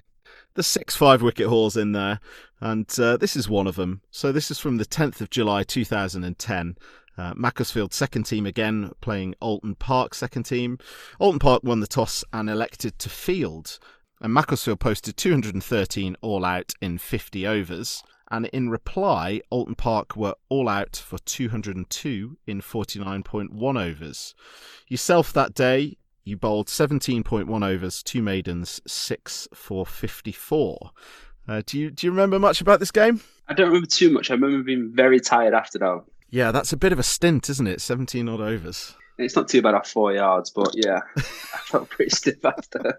[0.57, 2.19] the six five wicket hauls in there,
[2.61, 4.01] and uh, this is one of them.
[4.11, 6.77] So this is from the 10th of July 2010.
[7.19, 10.79] Uh, Macclesfield second team again playing Oulton Park second team.
[11.21, 13.79] Oulton Park won the toss and elected to field,
[14.21, 18.03] and Macclesfield posted 213 all out in 50 overs.
[18.29, 24.35] And in reply, Oulton Park were all out for 202 in 49.1 overs.
[24.89, 30.91] Yourself that day, you bowled 17.1 overs, two maidens, six for 54.
[31.49, 33.21] Uh, do you do you remember much about this game?
[33.47, 34.31] I don't remember too much.
[34.31, 36.03] I remember being very tired after that.
[36.29, 37.81] Yeah, that's a bit of a stint, isn't it?
[37.81, 38.97] 17 odd overs.
[39.19, 42.99] It's not too bad off four yards, but yeah, I felt pretty stiff after.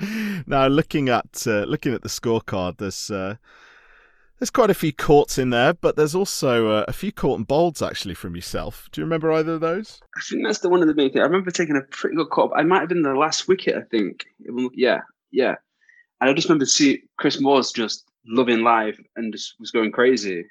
[0.46, 3.34] now, looking at uh, looking at the scorecard, there's uh,
[4.38, 7.46] there's quite a few courts in there, but there's also uh, a few caught and
[7.46, 8.88] bowls actually from yourself.
[8.92, 10.00] Do you remember either of those?
[10.16, 11.22] I think that's the one of the main things.
[11.22, 12.52] I remember taking a pretty good caught.
[12.54, 13.76] I might have been the last wicket.
[13.76, 14.26] I think.
[14.74, 15.54] Yeah, yeah.
[16.20, 20.44] And I just remember seeing Chris Moores just loving life and just was going crazy.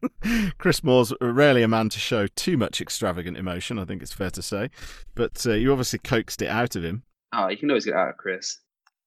[0.58, 3.78] Chris Moore's rarely a man to show too much extravagant emotion.
[3.78, 4.70] I think it's fair to say,
[5.14, 7.04] but uh, you obviously coaxed it out of him.
[7.32, 8.58] Oh, you can always get out of Chris.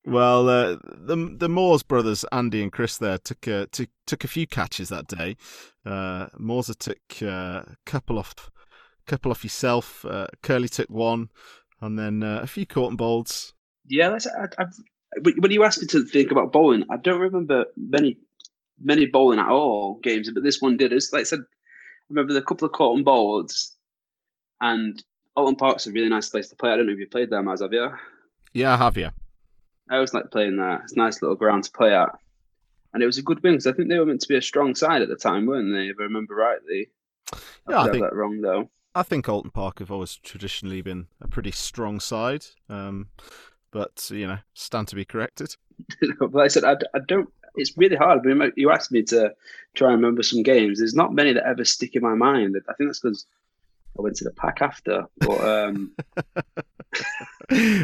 [0.06, 4.28] Well, uh, the the Moores brothers, Andy and Chris, there took uh, took took a
[4.28, 5.36] few catches that day.
[5.84, 8.52] Uh, Moores took uh, a couple off,
[9.08, 10.06] couple off yourself.
[10.06, 11.30] Uh, Curly took one,
[11.82, 13.54] and then uh, a few caught and bowls.
[13.88, 14.74] Yeah, that's, I, I've,
[15.40, 18.20] when you asked me to think about bowling, I don't remember many
[18.80, 20.94] many bowling at all games, but this one did.
[20.94, 21.44] It's like I said, I
[22.10, 23.76] remember the couple of caught and bowls,
[24.62, 25.04] and
[25.36, 26.72] Oulton Park's a really nice place to play.
[26.72, 27.90] I don't know if you played there, Maz, have you?
[28.54, 29.10] Yeah, I have you.
[29.90, 30.82] I always like playing there.
[30.84, 32.10] It's a nice little ground to play at.
[32.94, 34.42] And it was a good win because I think they were meant to be a
[34.42, 35.88] strong side at the time, weren't they?
[35.88, 36.90] If I remember rightly.
[37.70, 38.70] Yeah, I, I think that wrong though.
[38.96, 43.10] I think Oulton Park have always traditionally been a pretty strong side, um,
[43.72, 45.54] but you know, stand to be corrected.
[46.20, 47.28] but I said I, I don't.
[47.56, 48.22] It's really hard.
[48.56, 49.34] You asked me to
[49.74, 50.80] try and remember some games.
[50.80, 52.56] There's not many that ever stick in my mind.
[52.70, 53.26] I think that's because
[53.98, 55.06] I went to the pack after.
[55.20, 55.96] But um...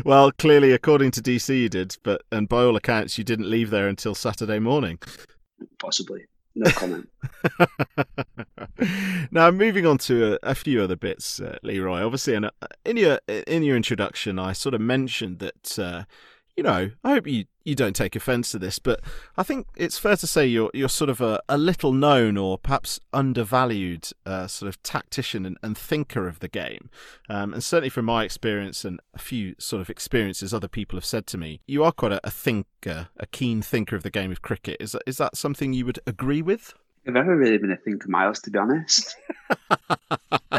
[0.05, 3.69] well, clearly, according to DC, you did, but and by all accounts, you didn't leave
[3.69, 4.99] there until Saturday morning.
[5.79, 6.25] Possibly.
[6.53, 7.09] No comment.
[9.31, 12.01] now, moving on to a, a few other bits, uh, Leroy.
[12.01, 12.49] Obviously, in,
[12.83, 16.03] in your in your introduction, I sort of mentioned that uh,
[16.57, 18.99] you know, I hope you, you don't take offence to this, but
[19.37, 22.57] I think it's fair to say you're you're sort of a, a little known or
[22.57, 26.89] perhaps undervalued uh, sort of tactician and, and thinker of the game.
[27.29, 31.05] Um, and certainly from my experience and a few sort of experiences other people have
[31.05, 34.31] said to me, you are quite a, a thinker, a keen thinker of the game
[34.31, 34.77] of cricket.
[34.79, 36.73] Is that, is that something you would agree with?
[37.07, 39.15] I've never really been a thinker, Miles, to be honest.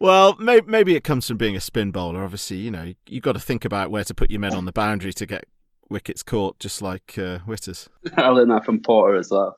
[0.00, 2.24] well, maybe, maybe it comes from being a spin bowler.
[2.24, 4.72] Obviously, you know, you've got to think about where to put your men on the
[4.72, 5.44] boundary to get
[5.88, 7.88] wickets caught, just like uh, Witters.
[8.16, 9.56] I learned that from Porter as well.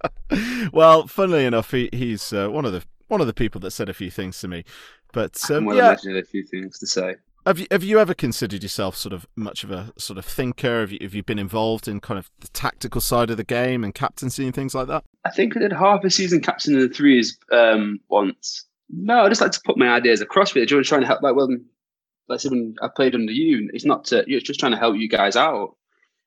[0.72, 3.88] well, funnily enough, he, he's uh, one of the one of the people that said
[3.88, 4.64] a few things to me.
[5.12, 7.16] But um, I yeah, imagine a few things to say.
[7.44, 10.80] Have you have you ever considered yourself sort of much of a sort of thinker?
[10.80, 13.82] Have you have you been involved in kind of the tactical side of the game
[13.82, 15.04] and captaincy and things like that?
[15.24, 18.64] I think I did half a season captain in the threes um, once.
[18.92, 20.84] No, I just like to put my ideas across with you.
[20.84, 21.48] Trying to help, like, well,
[22.28, 24.96] like say when I played under you, it's not to, it's just trying to help
[24.96, 25.76] you guys out.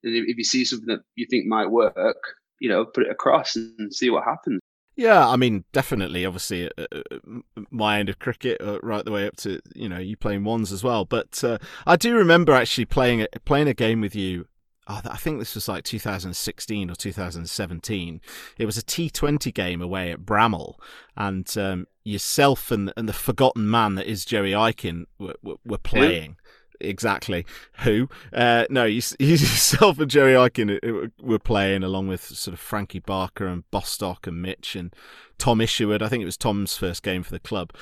[0.03, 2.17] And If you see something that you think might work,
[2.59, 4.59] you know, put it across and see what happens.
[4.95, 6.25] Yeah, I mean, definitely.
[6.25, 9.99] Obviously, uh, uh my end of cricket, uh, right the way up to you know
[9.99, 11.03] you playing ones as well.
[11.03, 14.47] But uh, I do remember actually playing a, playing a game with you.
[14.87, 18.21] Oh, I think this was like 2016 or 2017.
[18.57, 20.75] It was a T20 game away at Bramhall,
[21.17, 26.37] and um, yourself and and the forgotten man that is Jerry Aiken were, were, playing
[26.79, 27.45] exactly
[27.79, 28.07] who.
[28.31, 33.47] Uh, no, you, yourself and Jerry Aiken were playing along with sort of Frankie Barker
[33.47, 34.95] and Bostock and Mitch and
[35.37, 36.01] Tom Isherwood.
[36.01, 37.73] I think it was Tom's first game for the club.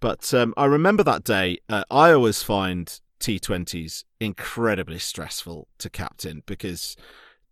[0.00, 1.58] But um, I remember that day.
[1.68, 6.96] Uh, I always find T20s incredibly stressful to captain because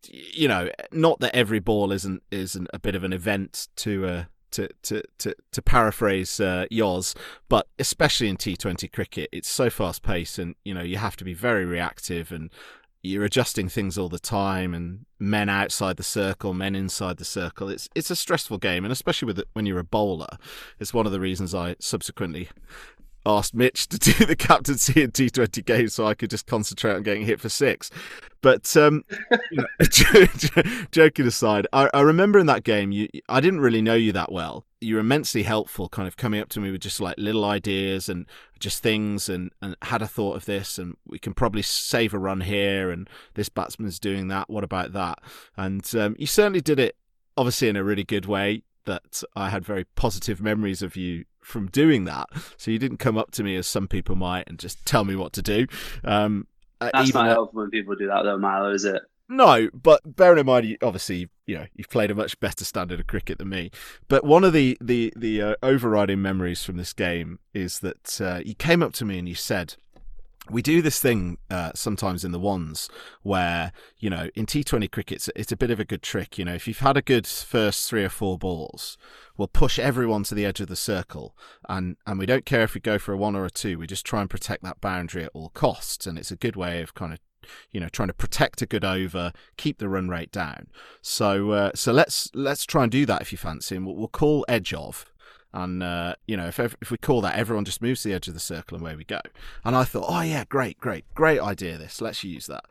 [0.09, 4.25] you know not that every ball isn't isn't a bit of an event to uh,
[4.53, 7.15] to to to, to paraphrase uh, Yoz,
[7.49, 11.25] but especially in T20 cricket, it's so fast paced, and you know you have to
[11.25, 12.51] be very reactive, and
[13.03, 17.69] you're adjusting things all the time, and men outside the circle, men inside the circle.
[17.69, 20.39] It's it's a stressful game, and especially with it, when you're a bowler,
[20.79, 22.49] it's one of the reasons I subsequently
[23.27, 27.03] asked Mitch to do the captaincy in T20 games so I could just concentrate on
[27.03, 27.91] getting hit for six.
[28.43, 29.05] But um,
[29.51, 30.27] you know,
[30.93, 34.33] joking aside, I, I, remember in that game, you, I didn't really know you that
[34.33, 34.65] well.
[34.81, 38.09] You were immensely helpful, kind of coming up to me with just like little ideas
[38.09, 38.25] and
[38.59, 42.19] just things, and, and had a thought of this, and we can probably save a
[42.19, 44.49] run here, and this batsman's doing that.
[44.49, 45.19] What about that?
[45.57, 46.97] And um, you certainly did it,
[47.37, 51.69] obviously in a really good way that I had very positive memories of you from
[51.69, 52.29] doing that.
[52.57, 55.17] So you didn't come up to me as some people might and just tell me
[55.17, 55.67] what to do.
[56.05, 56.47] Um,
[56.81, 59.03] uh, That's not helpful when people do that, though, Milo, is it?
[59.29, 63.07] No, but bearing in mind, obviously, you know, you've played a much better standard of
[63.07, 63.71] cricket than me.
[64.09, 68.41] But one of the the the uh, overriding memories from this game is that uh,
[68.45, 69.77] you came up to me and you said,
[70.51, 72.89] we do this thing uh, sometimes in the ones
[73.23, 76.37] where you know in T20 cricket it's, it's, a bit of a good trick.
[76.37, 78.99] You know, if you've had a good first three or four balls,
[79.41, 81.35] we'll push everyone to the edge of the circle,
[81.67, 83.79] and and we don't care if we go for a one or a two.
[83.79, 86.83] We just try and protect that boundary at all costs, and it's a good way
[86.83, 87.21] of kind of
[87.73, 90.67] you know trying to protect a good over, keep the run rate down.
[91.01, 94.09] So uh, so let's let's try and do that if you fancy, and we'll, we'll
[94.09, 95.11] call edge of
[95.53, 98.29] and uh, you know, if if we call that, everyone just moves to the edge
[98.29, 99.21] of the circle and away we go.
[99.65, 101.77] And I thought, oh yeah, great, great, great idea.
[101.77, 102.65] This, let's use that.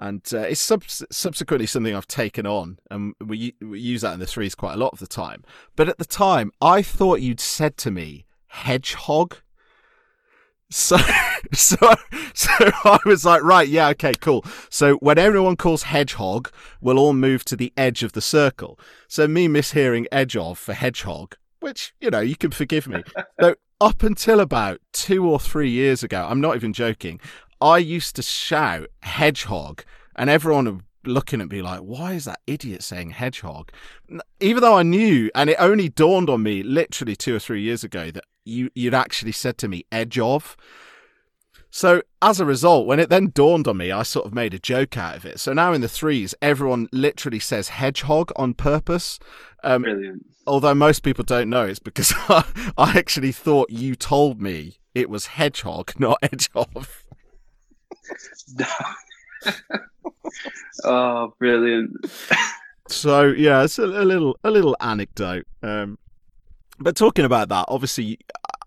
[0.00, 4.20] And uh, it's sub- subsequently something I've taken on, and we, we use that in
[4.20, 5.44] the threes quite a lot of the time.
[5.76, 9.36] But at the time, I thought you'd said to me, hedgehog.
[10.70, 10.96] So,
[11.52, 11.76] so,
[12.32, 14.44] so I was like, right, yeah, okay, cool.
[14.70, 18.80] So when everyone calls hedgehog, we'll all move to the edge of the circle.
[19.06, 23.02] So me mishearing edge of for hedgehog which you know you can forgive me.
[23.40, 27.20] so up until about two or three years ago, I'm not even joking.
[27.60, 29.84] I used to shout hedgehog,
[30.16, 33.70] and everyone would looking at me like, why is that idiot saying hedgehog?
[34.38, 37.82] Even though I knew, and it only dawned on me literally two or three years
[37.82, 40.56] ago that you you'd actually said to me edge of.
[41.70, 44.58] So as a result, when it then dawned on me, I sort of made a
[44.58, 45.38] joke out of it.
[45.38, 49.20] So now in the threes, everyone literally says hedgehog on purpose.
[49.62, 52.44] Um, Brilliant although most people don't know, it's because I,
[52.96, 56.86] actually thought you told me it was hedgehog, not hedgehog.
[60.84, 61.92] oh, brilliant!
[62.88, 65.46] so yeah, it's a, a, little a little anecdote.
[65.62, 65.98] Um,
[66.78, 68.18] but talking about that, obviously,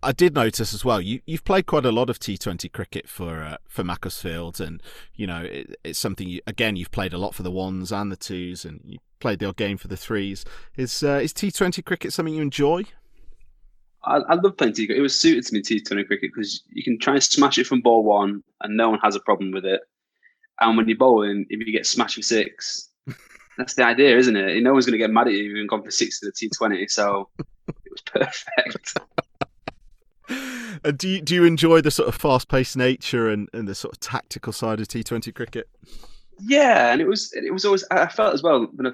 [0.03, 1.01] I did notice as well.
[1.01, 4.81] You you've played quite a lot of T Twenty cricket for uh, for Macclesfield, and
[5.15, 6.27] you know it, it's something.
[6.27, 9.39] You, again, you've played a lot for the ones and the twos, and you played
[9.39, 10.45] the odd game for the threes.
[10.75, 12.83] Is uh, is T Twenty cricket something you enjoy?
[14.05, 14.85] I, I love playing T.
[14.85, 14.99] Cricket.
[14.99, 17.67] It was suited to me T Twenty cricket because you can try and smash it
[17.67, 19.81] from ball one, and no one has a problem with it.
[20.59, 22.89] And when you're bowling, if you get smashed for six,
[23.57, 24.61] that's the idea, isn't it?
[24.61, 26.31] No one's going to get mad at you if you've gone for six to the
[26.31, 26.87] T Twenty.
[26.87, 28.97] So it was perfect.
[30.85, 33.75] And do you, do you enjoy the sort of fast paced nature and, and the
[33.75, 35.69] sort of tactical side of T Twenty cricket?
[36.39, 38.91] Yeah, and it was it was always I felt as well when I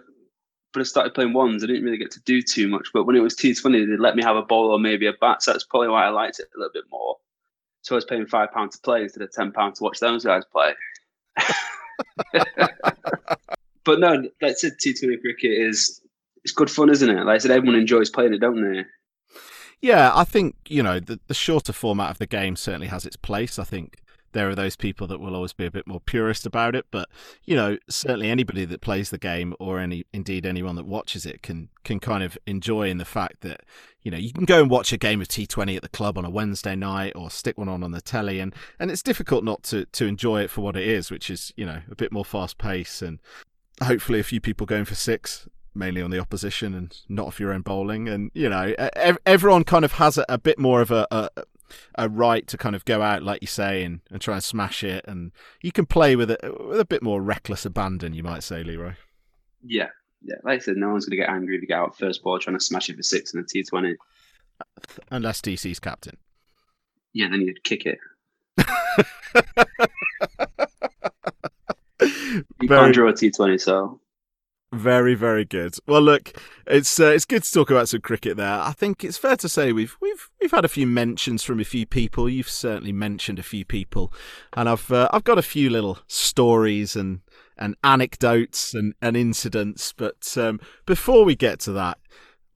[0.73, 2.87] when I started playing ones, I didn't really get to do too much.
[2.93, 5.13] But when it was T Twenty, they let me have a ball or maybe a
[5.13, 5.41] bat.
[5.41, 7.17] So that's probably why I liked it a little bit more.
[7.81, 10.25] So I was paying five pounds to play instead of ten pounds to watch those
[10.25, 10.73] guys play.
[13.83, 16.01] but no, like I said, T Twenty cricket is
[16.43, 17.25] it's good fun, isn't it?
[17.25, 18.85] Like I said, everyone enjoys playing it, don't they?
[19.81, 23.15] Yeah, I think you know the the shorter format of the game certainly has its
[23.15, 23.57] place.
[23.57, 26.75] I think there are those people that will always be a bit more purist about
[26.75, 27.09] it, but
[27.43, 31.41] you know certainly anybody that plays the game or any indeed anyone that watches it
[31.41, 33.61] can can kind of enjoy in the fact that
[34.01, 36.25] you know you can go and watch a game of T20 at the club on
[36.25, 39.63] a Wednesday night or stick one on on the telly and and it's difficult not
[39.63, 42.25] to to enjoy it for what it is, which is you know a bit more
[42.25, 43.19] fast pace and
[43.81, 47.53] hopefully a few people going for six mainly on the opposition and not off your
[47.53, 48.07] own bowling.
[48.07, 48.73] And you know,
[49.25, 51.29] everyone kind of has a, a bit more of a, a,
[51.95, 54.83] a right to kind of go out, like you say, and, and try and smash
[54.83, 55.05] it.
[55.07, 58.63] And you can play with it with a bit more reckless abandon, you might say,
[58.63, 58.93] Leroy.
[59.63, 59.89] Yeah,
[60.21, 60.35] yeah.
[60.43, 62.39] Like I said, no one's going to get angry if you get out first ball
[62.39, 63.95] trying to smash it for six in a T Twenty,
[65.11, 66.17] unless DC's captain.
[67.13, 67.99] Yeah, then you'd kick it.
[72.01, 72.81] you Very...
[72.81, 73.99] can't draw a T Twenty, so
[74.71, 75.75] very, very good.
[75.87, 76.31] Well, look,
[76.67, 78.59] it's uh, it's good to talk about some cricket there.
[78.59, 81.65] I think it's fair to say we've we've we've had a few mentions from a
[81.65, 82.29] few people.
[82.29, 84.13] You've certainly mentioned a few people,
[84.53, 87.21] and I've uh, I've got a few little stories and
[87.57, 89.91] and anecdotes and, and incidents.
[89.91, 91.97] But um, before we get to that,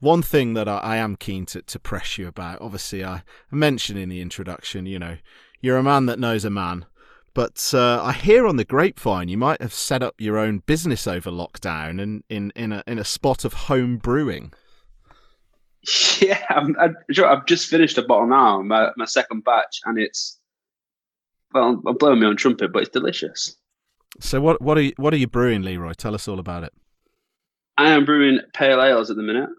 [0.00, 2.60] one thing that I, I am keen to, to press you about.
[2.60, 4.86] Obviously, I mentioned in the introduction.
[4.86, 5.16] You know,
[5.60, 6.86] you're a man that knows a man.
[7.34, 11.06] But uh, I hear on the grapevine you might have set up your own business
[11.08, 14.52] over lockdown and in, in, a, in a spot of home brewing.
[16.20, 16.88] Yeah, I'm, I,
[17.26, 20.38] I've just finished a bottle now, my, my second batch, and it's
[21.52, 23.56] well, I'm blowing my own trumpet, but it's delicious.
[24.18, 25.92] So what what are you, what are you brewing, Leroy?
[25.92, 26.72] Tell us all about it.
[27.76, 29.50] I am brewing pale ales at the minute,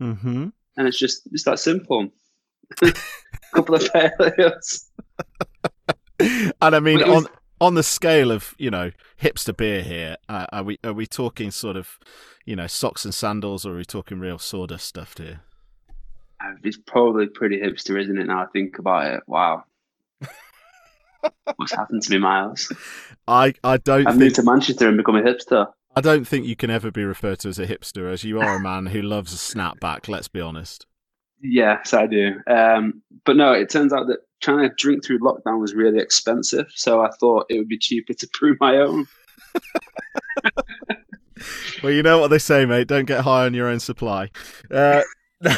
[0.00, 0.48] Mm-hmm.
[0.78, 2.08] and it's just it's that simple.
[2.82, 2.92] a
[3.54, 4.90] couple of pale ales.
[6.62, 10.46] and I mean, was- on on the scale of you know hipster beer here, uh,
[10.52, 11.98] are we are we talking sort of
[12.44, 15.40] you know socks and sandals, or are we talking real sawdust stuff here?
[16.40, 18.26] Uh, It's probably pretty hipster, isn't it?
[18.26, 19.22] Now I think about it.
[19.26, 19.64] Wow.
[21.56, 22.72] What's happened to me, Miles?
[23.28, 25.66] I I don't I've think moved to Manchester and become a hipster.
[25.94, 28.56] I don't think you can ever be referred to as a hipster, as you are
[28.56, 30.08] a man who loves a snapback.
[30.08, 30.86] Let's be honest.
[31.44, 32.34] Yes, I do.
[32.46, 36.66] Um, but no, it turns out that trying to drink through lockdown was really expensive.
[36.74, 39.06] So I thought it would be cheaper to brew my own.
[41.82, 42.86] Well, you know what they say, mate.
[42.88, 44.30] Don't get high on your own supply.
[44.70, 45.02] Uh,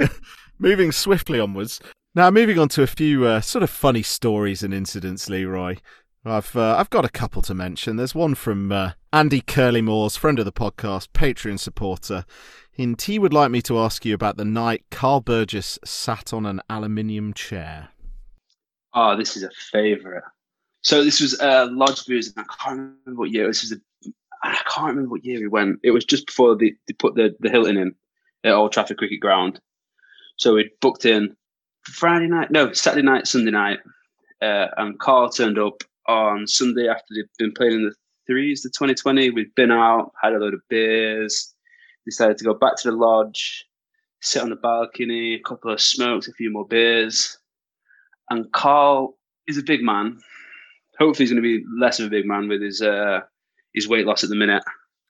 [0.58, 1.80] moving swiftly onwards.
[2.14, 5.76] Now, moving on to a few uh, sort of funny stories and incidents, Leroy.
[6.24, 7.96] I've uh, I've got a couple to mention.
[7.96, 12.24] There's one from uh, Andy Curly Moores, friend of the podcast, Patreon supporter.
[12.72, 16.60] He would like me to ask you about the night Carl Burgess sat on an
[16.70, 17.90] aluminium chair.
[18.94, 20.24] Oh, this is a favourite.
[20.82, 23.46] So this was uh, Lodge Booze, and I can't remember what year.
[23.46, 24.10] This was a,
[24.42, 25.80] I can't remember what year we went.
[25.82, 27.94] It was just before they, they put the, the Hilton in
[28.44, 29.60] at Old Trafford Cricket Ground.
[30.36, 31.36] So we'd booked in
[31.84, 33.78] Friday night, no, Saturday night, Sunday night,
[34.40, 37.94] uh, and Carl turned up on Sunday after they'd been playing in the
[38.26, 39.30] threes, the 2020.
[39.30, 41.51] We'd been out, had a load of beers,
[42.04, 43.64] decided to go back to the lodge,
[44.20, 47.38] sit on the balcony, a couple of smokes, a few more beers.
[48.30, 50.18] And Carl is a big man.
[50.98, 53.20] Hopefully, he's going to be less of a big man with his uh,
[53.74, 54.62] his weight loss at the minute.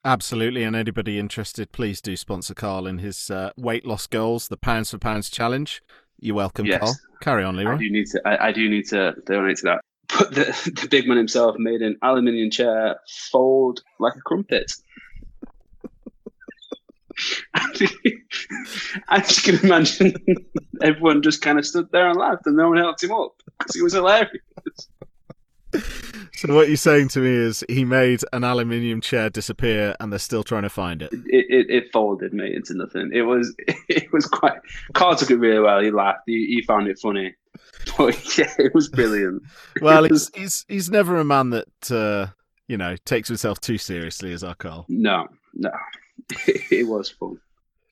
[0.05, 4.57] Absolutely, and anybody interested, please do sponsor Carl in his uh, weight loss goals, the
[4.57, 5.81] pounds for pounds challenge.
[6.19, 6.79] You're welcome, Yes.
[6.79, 6.95] Carl.
[7.21, 7.77] Carry on, I Leroy.
[7.77, 8.21] do need to.
[8.25, 9.81] I, I do need to donate to that.
[10.17, 12.99] But the, the big man himself made an aluminium chair
[13.31, 14.71] fold like a crumpet.
[19.09, 20.15] I just can imagine
[20.81, 23.75] everyone just kind of stood there and laughed, and no one helped him up because
[23.75, 24.29] it was hilarious.
[26.35, 30.19] So what you're saying to me is he made an aluminium chair disappear, and they're
[30.19, 31.11] still trying to find it.
[31.13, 33.11] It, it, it folded me into nothing.
[33.13, 33.55] It was
[33.89, 34.59] it was quite.
[34.93, 35.79] Carl took it really well.
[35.81, 36.21] He laughed.
[36.27, 37.33] He, he found it funny.
[37.97, 39.43] But yeah, it was brilliant.
[39.81, 42.27] Well, was- he's he's he's never a man that uh,
[42.67, 44.85] you know takes himself too seriously, as our Carl.
[44.89, 45.69] no, no,
[46.47, 47.39] it was fun.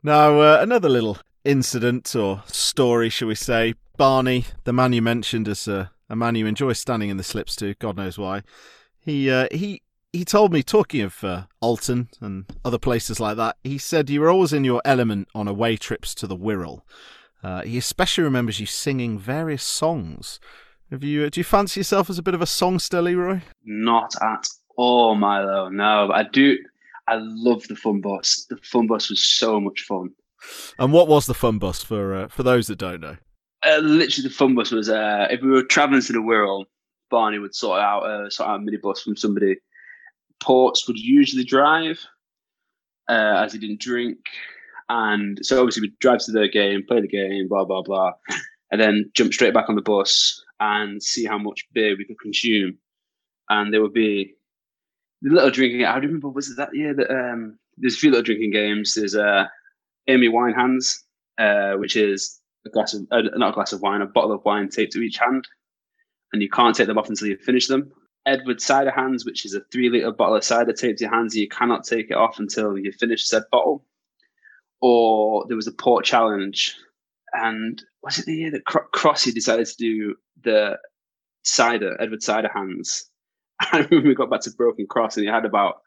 [0.03, 3.75] Now, uh, another little incident or story, shall we say?
[3.97, 7.55] Barney, the man you mentioned as a, a man you enjoy standing in the slips
[7.57, 8.41] to, God knows why.
[8.99, 9.82] He uh, he
[10.13, 14.21] he told me, talking of uh, Oulton and other places like that, he said you
[14.21, 16.82] were always in your element on away trips to the Wirral.
[17.43, 20.39] Uh, he especially remembers you singing various songs.
[20.91, 21.25] Have you?
[21.25, 23.41] Uh, do you fancy yourself as a bit of a songster, Leroy?
[23.63, 25.69] Not at all, Milo.
[25.69, 26.57] No, I do.
[27.08, 28.45] I love the fun bus.
[28.49, 30.12] The fun bus was so much fun.
[30.80, 33.18] And what was the fun bus for uh, for those that don't know?
[33.66, 36.66] Uh, literally, the fun bus was uh, if we were traveling to the Wirral,
[37.10, 39.58] Barney would sort out uh, sort out a minibus from somebody.
[40.39, 41.99] Ports would usually drive,
[43.08, 44.18] uh, as he didn't drink,
[44.89, 48.14] and so obviously we'd drive to the game, play the game, blah blah blah,
[48.72, 52.20] and then jump straight back on the bus and see how much beer we could
[52.20, 52.78] consume.
[53.49, 54.34] And there would be
[55.22, 55.86] the little drinking.
[55.86, 58.95] I remember was it that year that um, there's a few little drinking games.
[58.95, 59.45] There's uh,
[60.07, 60.99] Amy Winehands,
[61.38, 64.43] uh, which is a glass of uh, not a glass of wine, a bottle of
[64.45, 65.47] wine taped to each hand,
[66.34, 67.91] and you can't take them off until you finish them.
[68.26, 71.34] Edward Cider Hands, which is a three liter bottle of cider taped to your hands,
[71.34, 73.86] and you cannot take it off until you finish said bottle.
[74.82, 76.76] Or there was a port challenge,
[77.34, 80.78] and was it the year that Cro- Crossy decided to do the
[81.43, 83.11] cider, Edward Cider Hands?
[83.72, 85.82] I remember we got back to Broken Cross, and he had about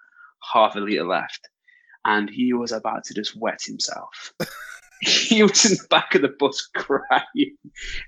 [0.53, 1.49] half a liter left,
[2.05, 4.33] and he was about to just wet himself.
[5.01, 7.57] he was in the back of the bus crying.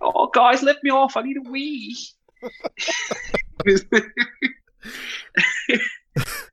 [0.00, 1.16] Oh, guys, let me off!
[1.16, 1.96] I need a wee.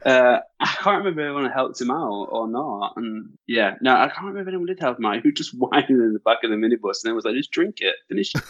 [0.05, 2.93] uh, I can't remember if anyone helped him out or not.
[2.95, 5.21] And yeah, no, I can't remember if anyone did help him out.
[5.21, 7.51] He was just whining in the back of the minibus and then was like, just
[7.51, 8.41] drink it, finish it,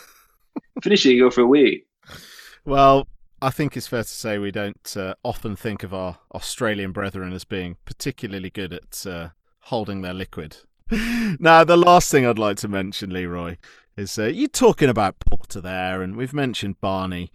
[0.81, 1.85] finish it, and go for a wee.
[2.65, 3.07] Well,
[3.43, 7.33] I think it's fair to say we don't uh, often think of our Australian brethren
[7.33, 9.29] as being particularly good at uh,
[9.63, 10.55] holding their liquid.
[10.91, 13.57] now, the last thing I'd like to mention, Leroy,
[13.97, 17.33] is uh, you talking about Porter there, and we've mentioned Barney.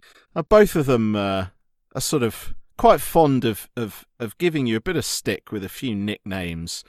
[0.49, 1.47] Both of them uh,
[1.93, 5.63] are sort of quite fond of, of, of giving you a bit of stick with
[5.63, 6.83] a few nicknames.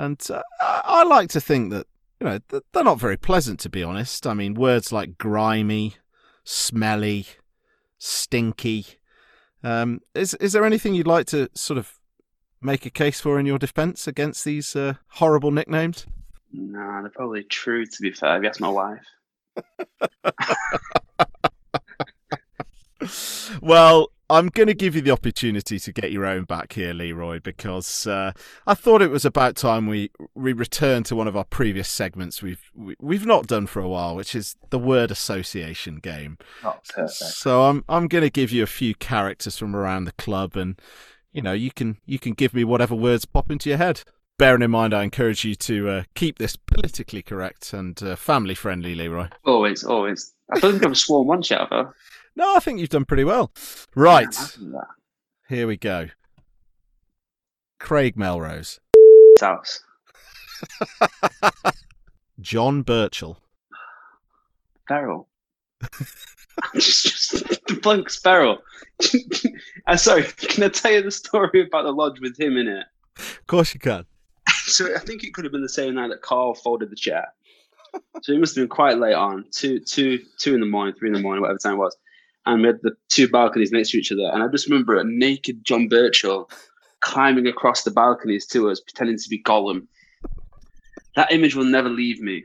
[0.00, 1.86] And uh, I like to think that
[2.18, 4.26] you know, they're not very pleasant to be honest.
[4.26, 5.94] I mean, words like grimy,
[6.42, 7.26] smelly,
[7.98, 8.86] stinky.
[9.62, 11.98] Um, is is there anything you'd like to sort of
[12.60, 16.06] make a case for in your defence against these uh, horrible nicknames?
[16.52, 17.84] Nah, they're probably true.
[17.86, 19.04] To be fair, if you ask my wife.
[23.62, 27.40] well, I'm going to give you the opportunity to get your own back here, Leroy,
[27.40, 28.32] because uh,
[28.66, 32.42] I thought it was about time we we returned to one of our previous segments
[32.42, 36.38] we've we, we've not done for a while, which is the word association game.
[36.64, 37.12] Oh, perfect.
[37.12, 40.80] So I'm I'm going to give you a few characters from around the club, and
[41.32, 44.02] you know you can you can give me whatever words pop into your head.
[44.36, 48.54] Bearing in mind, I encourage you to uh, keep this politically correct and uh, family
[48.54, 49.28] friendly, Leroy.
[49.44, 50.32] Always, always.
[50.50, 51.92] I don't think I've sworn once yet, have?
[52.36, 53.52] No, I think you've done pretty well.
[53.94, 54.34] Right.
[55.48, 56.08] Here we go.
[57.78, 58.80] Craig Melrose.
[59.40, 59.82] House.
[62.40, 63.36] John Birchall.
[64.88, 65.28] Beryl.
[66.74, 67.32] just, just
[67.66, 68.58] the blank Beryl.
[69.02, 69.12] I'm
[69.86, 72.86] uh, sorry, can I tell you the story about the lodge with him in it?
[73.16, 74.06] Of course you can.
[74.64, 77.26] So I think it could have been the same night that Carl folded the chair.
[78.22, 81.08] So it must have been quite late on, two, two, two in the morning, three
[81.08, 81.96] in the morning, whatever time it was.
[82.46, 84.30] And we had the two balconies next to each other.
[84.32, 86.50] And I just remember a naked John Birchall
[87.00, 89.86] climbing across the balconies to us, pretending to be Gollum.
[91.16, 92.44] That image will never leave me.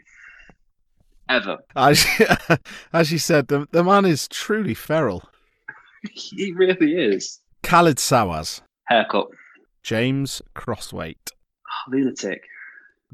[1.28, 1.58] Ever.
[1.76, 2.06] As,
[2.94, 5.30] as you said, the, the man is truly feral.
[6.12, 7.40] he really is.
[7.64, 8.62] Khalid Sawaz.
[8.86, 9.28] Haircut.
[9.84, 11.32] James Crosswaite.
[11.68, 12.44] Oh, lunatic.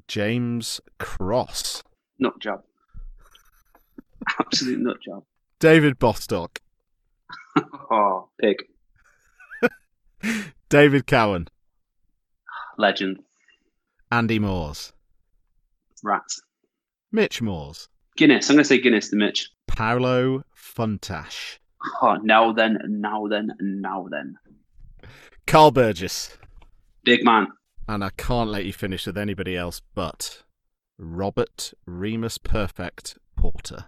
[0.08, 1.84] James Cross.
[2.20, 2.64] Nut job.
[4.40, 5.24] Absolute nut job.
[5.60, 6.60] David Bostock.
[7.92, 8.58] Oh, pig.
[10.70, 11.48] David Cowan.
[12.78, 13.20] Legend.
[14.12, 14.92] Andy Moores.
[16.04, 16.42] Rats.
[17.12, 17.88] Mitch Moores.
[18.18, 18.50] Guinness.
[18.50, 19.50] I'm going to say Guinness to Mitch.
[19.68, 21.60] Paolo Funtash.
[22.02, 24.36] Oh, now then, now then, now then.
[25.46, 26.38] Carl Burgess.
[27.04, 27.48] Big man.
[27.88, 30.44] And I can't let you finish with anybody else but
[30.98, 33.86] Robert Remus Perfect Porter.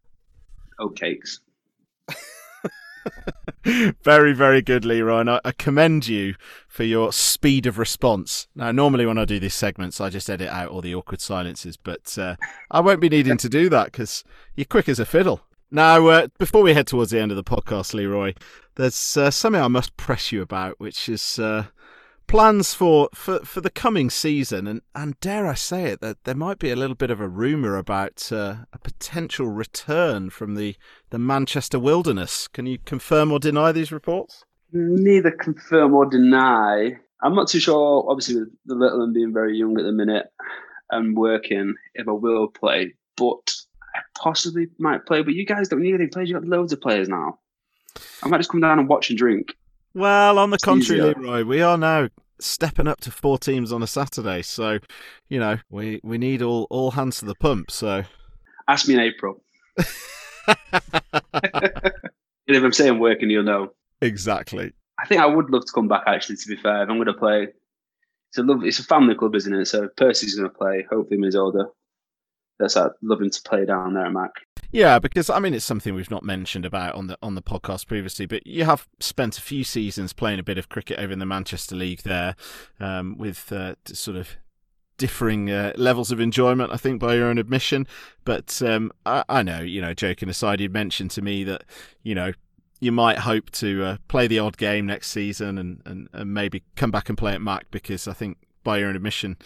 [0.79, 1.39] Oh, cakes.
[4.03, 5.19] very, very good, Leroy.
[5.19, 6.35] And I, I, commend you
[6.67, 8.47] for your speed of response.
[8.55, 11.77] Now, normally when I do these segments, I just edit out all the awkward silences,
[11.77, 12.35] but uh,
[12.71, 14.23] I won't be needing to do that because
[14.55, 15.41] you're quick as a fiddle.
[15.69, 18.33] Now, uh, before we head towards the end of the podcast, Leroy,
[18.75, 21.65] there's uh, something I must press you about, which is uh,
[22.27, 26.35] plans for, for, for the coming season, and, and dare I say it, that there
[26.35, 30.75] might be a little bit of a rumour about uh, a potential return from the,
[31.09, 32.47] the Manchester wilderness.
[32.47, 34.43] Can you confirm or deny these reports?
[34.71, 36.97] Neither confirm or deny.
[37.21, 40.27] I'm not too sure, obviously, with the little one being very young at the minute
[40.91, 43.53] and working, if I will play, but
[43.95, 45.23] I possibly might play.
[45.23, 47.39] But you guys don't need any players, you've got loads of players now.
[48.21, 49.55] I might just come down and watch and drink.
[49.93, 51.13] Well, on the contrary, easier.
[51.15, 52.09] Leroy, we are now
[52.39, 54.41] stepping up to four teams on a Saturday.
[54.41, 54.79] So,
[55.27, 57.71] you know, we, we need all, all hands to the pump.
[57.71, 58.03] So,
[58.67, 59.41] ask me in April.
[62.47, 63.73] if I'm saying working, you'll know.
[64.01, 64.73] Exactly.
[64.99, 66.03] I think I would love to come back.
[66.07, 67.47] Actually, to be fair, if I'm going to play,
[68.29, 68.63] it's a love.
[68.63, 69.65] It's a family club, isn't it?
[69.65, 70.85] So Percy's going to play.
[70.89, 71.67] Hopefully, when he's older.
[72.59, 74.31] That's I'd love him to play down there, Mac.
[74.71, 77.87] Yeah, because I mean it's something we've not mentioned about on the on the podcast
[77.87, 81.19] previously, but you have spent a few seasons playing a bit of cricket over in
[81.19, 82.35] the Manchester League there,
[82.79, 84.29] um, with uh, sort of
[84.97, 87.87] differing uh, levels of enjoyment, I think, by your own admission.
[88.25, 91.63] But um, I, I, know, you know, joking aside, you'd mentioned to me that
[92.03, 92.33] you know
[92.79, 96.63] you might hope to uh, play the odd game next season and, and, and maybe
[96.75, 99.37] come back and play at Mac because I think by your own admission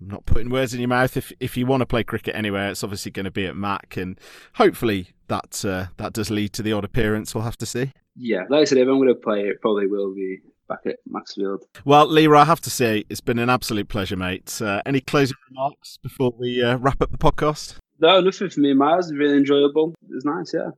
[0.00, 1.16] I'm not putting words in your mouth.
[1.16, 3.96] If if you want to play cricket anywhere, it's obviously going to be at Mac,
[3.96, 4.18] and
[4.54, 7.34] hopefully that uh, that does lead to the odd appearance.
[7.34, 7.92] We'll have to see.
[8.16, 10.96] Yeah, like I said, if I'm going to play, it probably will be back at
[11.06, 11.64] Maxfield.
[11.84, 14.60] Well, Leroy, I have to say it's been an absolute pleasure, mate.
[14.60, 17.76] Uh, any closing remarks before we uh, wrap up the podcast?
[18.00, 19.12] No, nothing for me, Miles.
[19.12, 19.94] Really enjoyable.
[20.02, 20.70] It was nice, yeah.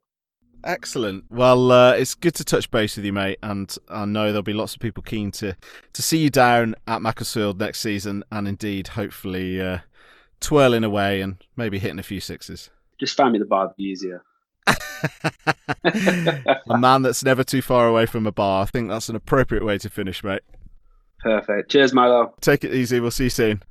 [0.65, 1.25] Excellent.
[1.31, 4.53] Well, uh, it's good to touch base with you, mate, and I know there'll be
[4.53, 5.57] lots of people keen to
[5.93, 9.79] to see you down at Macclesfield next season, and indeed, hopefully, uh,
[10.41, 12.71] twirling away and maybe hitting a few sixes.
[12.99, 14.23] Just find me the bar easier.
[15.85, 18.63] a man that's never too far away from a bar.
[18.63, 20.43] I think that's an appropriate way to finish, mate.
[21.21, 21.71] Perfect.
[21.71, 22.35] Cheers, Milo.
[22.41, 23.01] Take it easy.
[23.01, 23.63] We'll see you soon.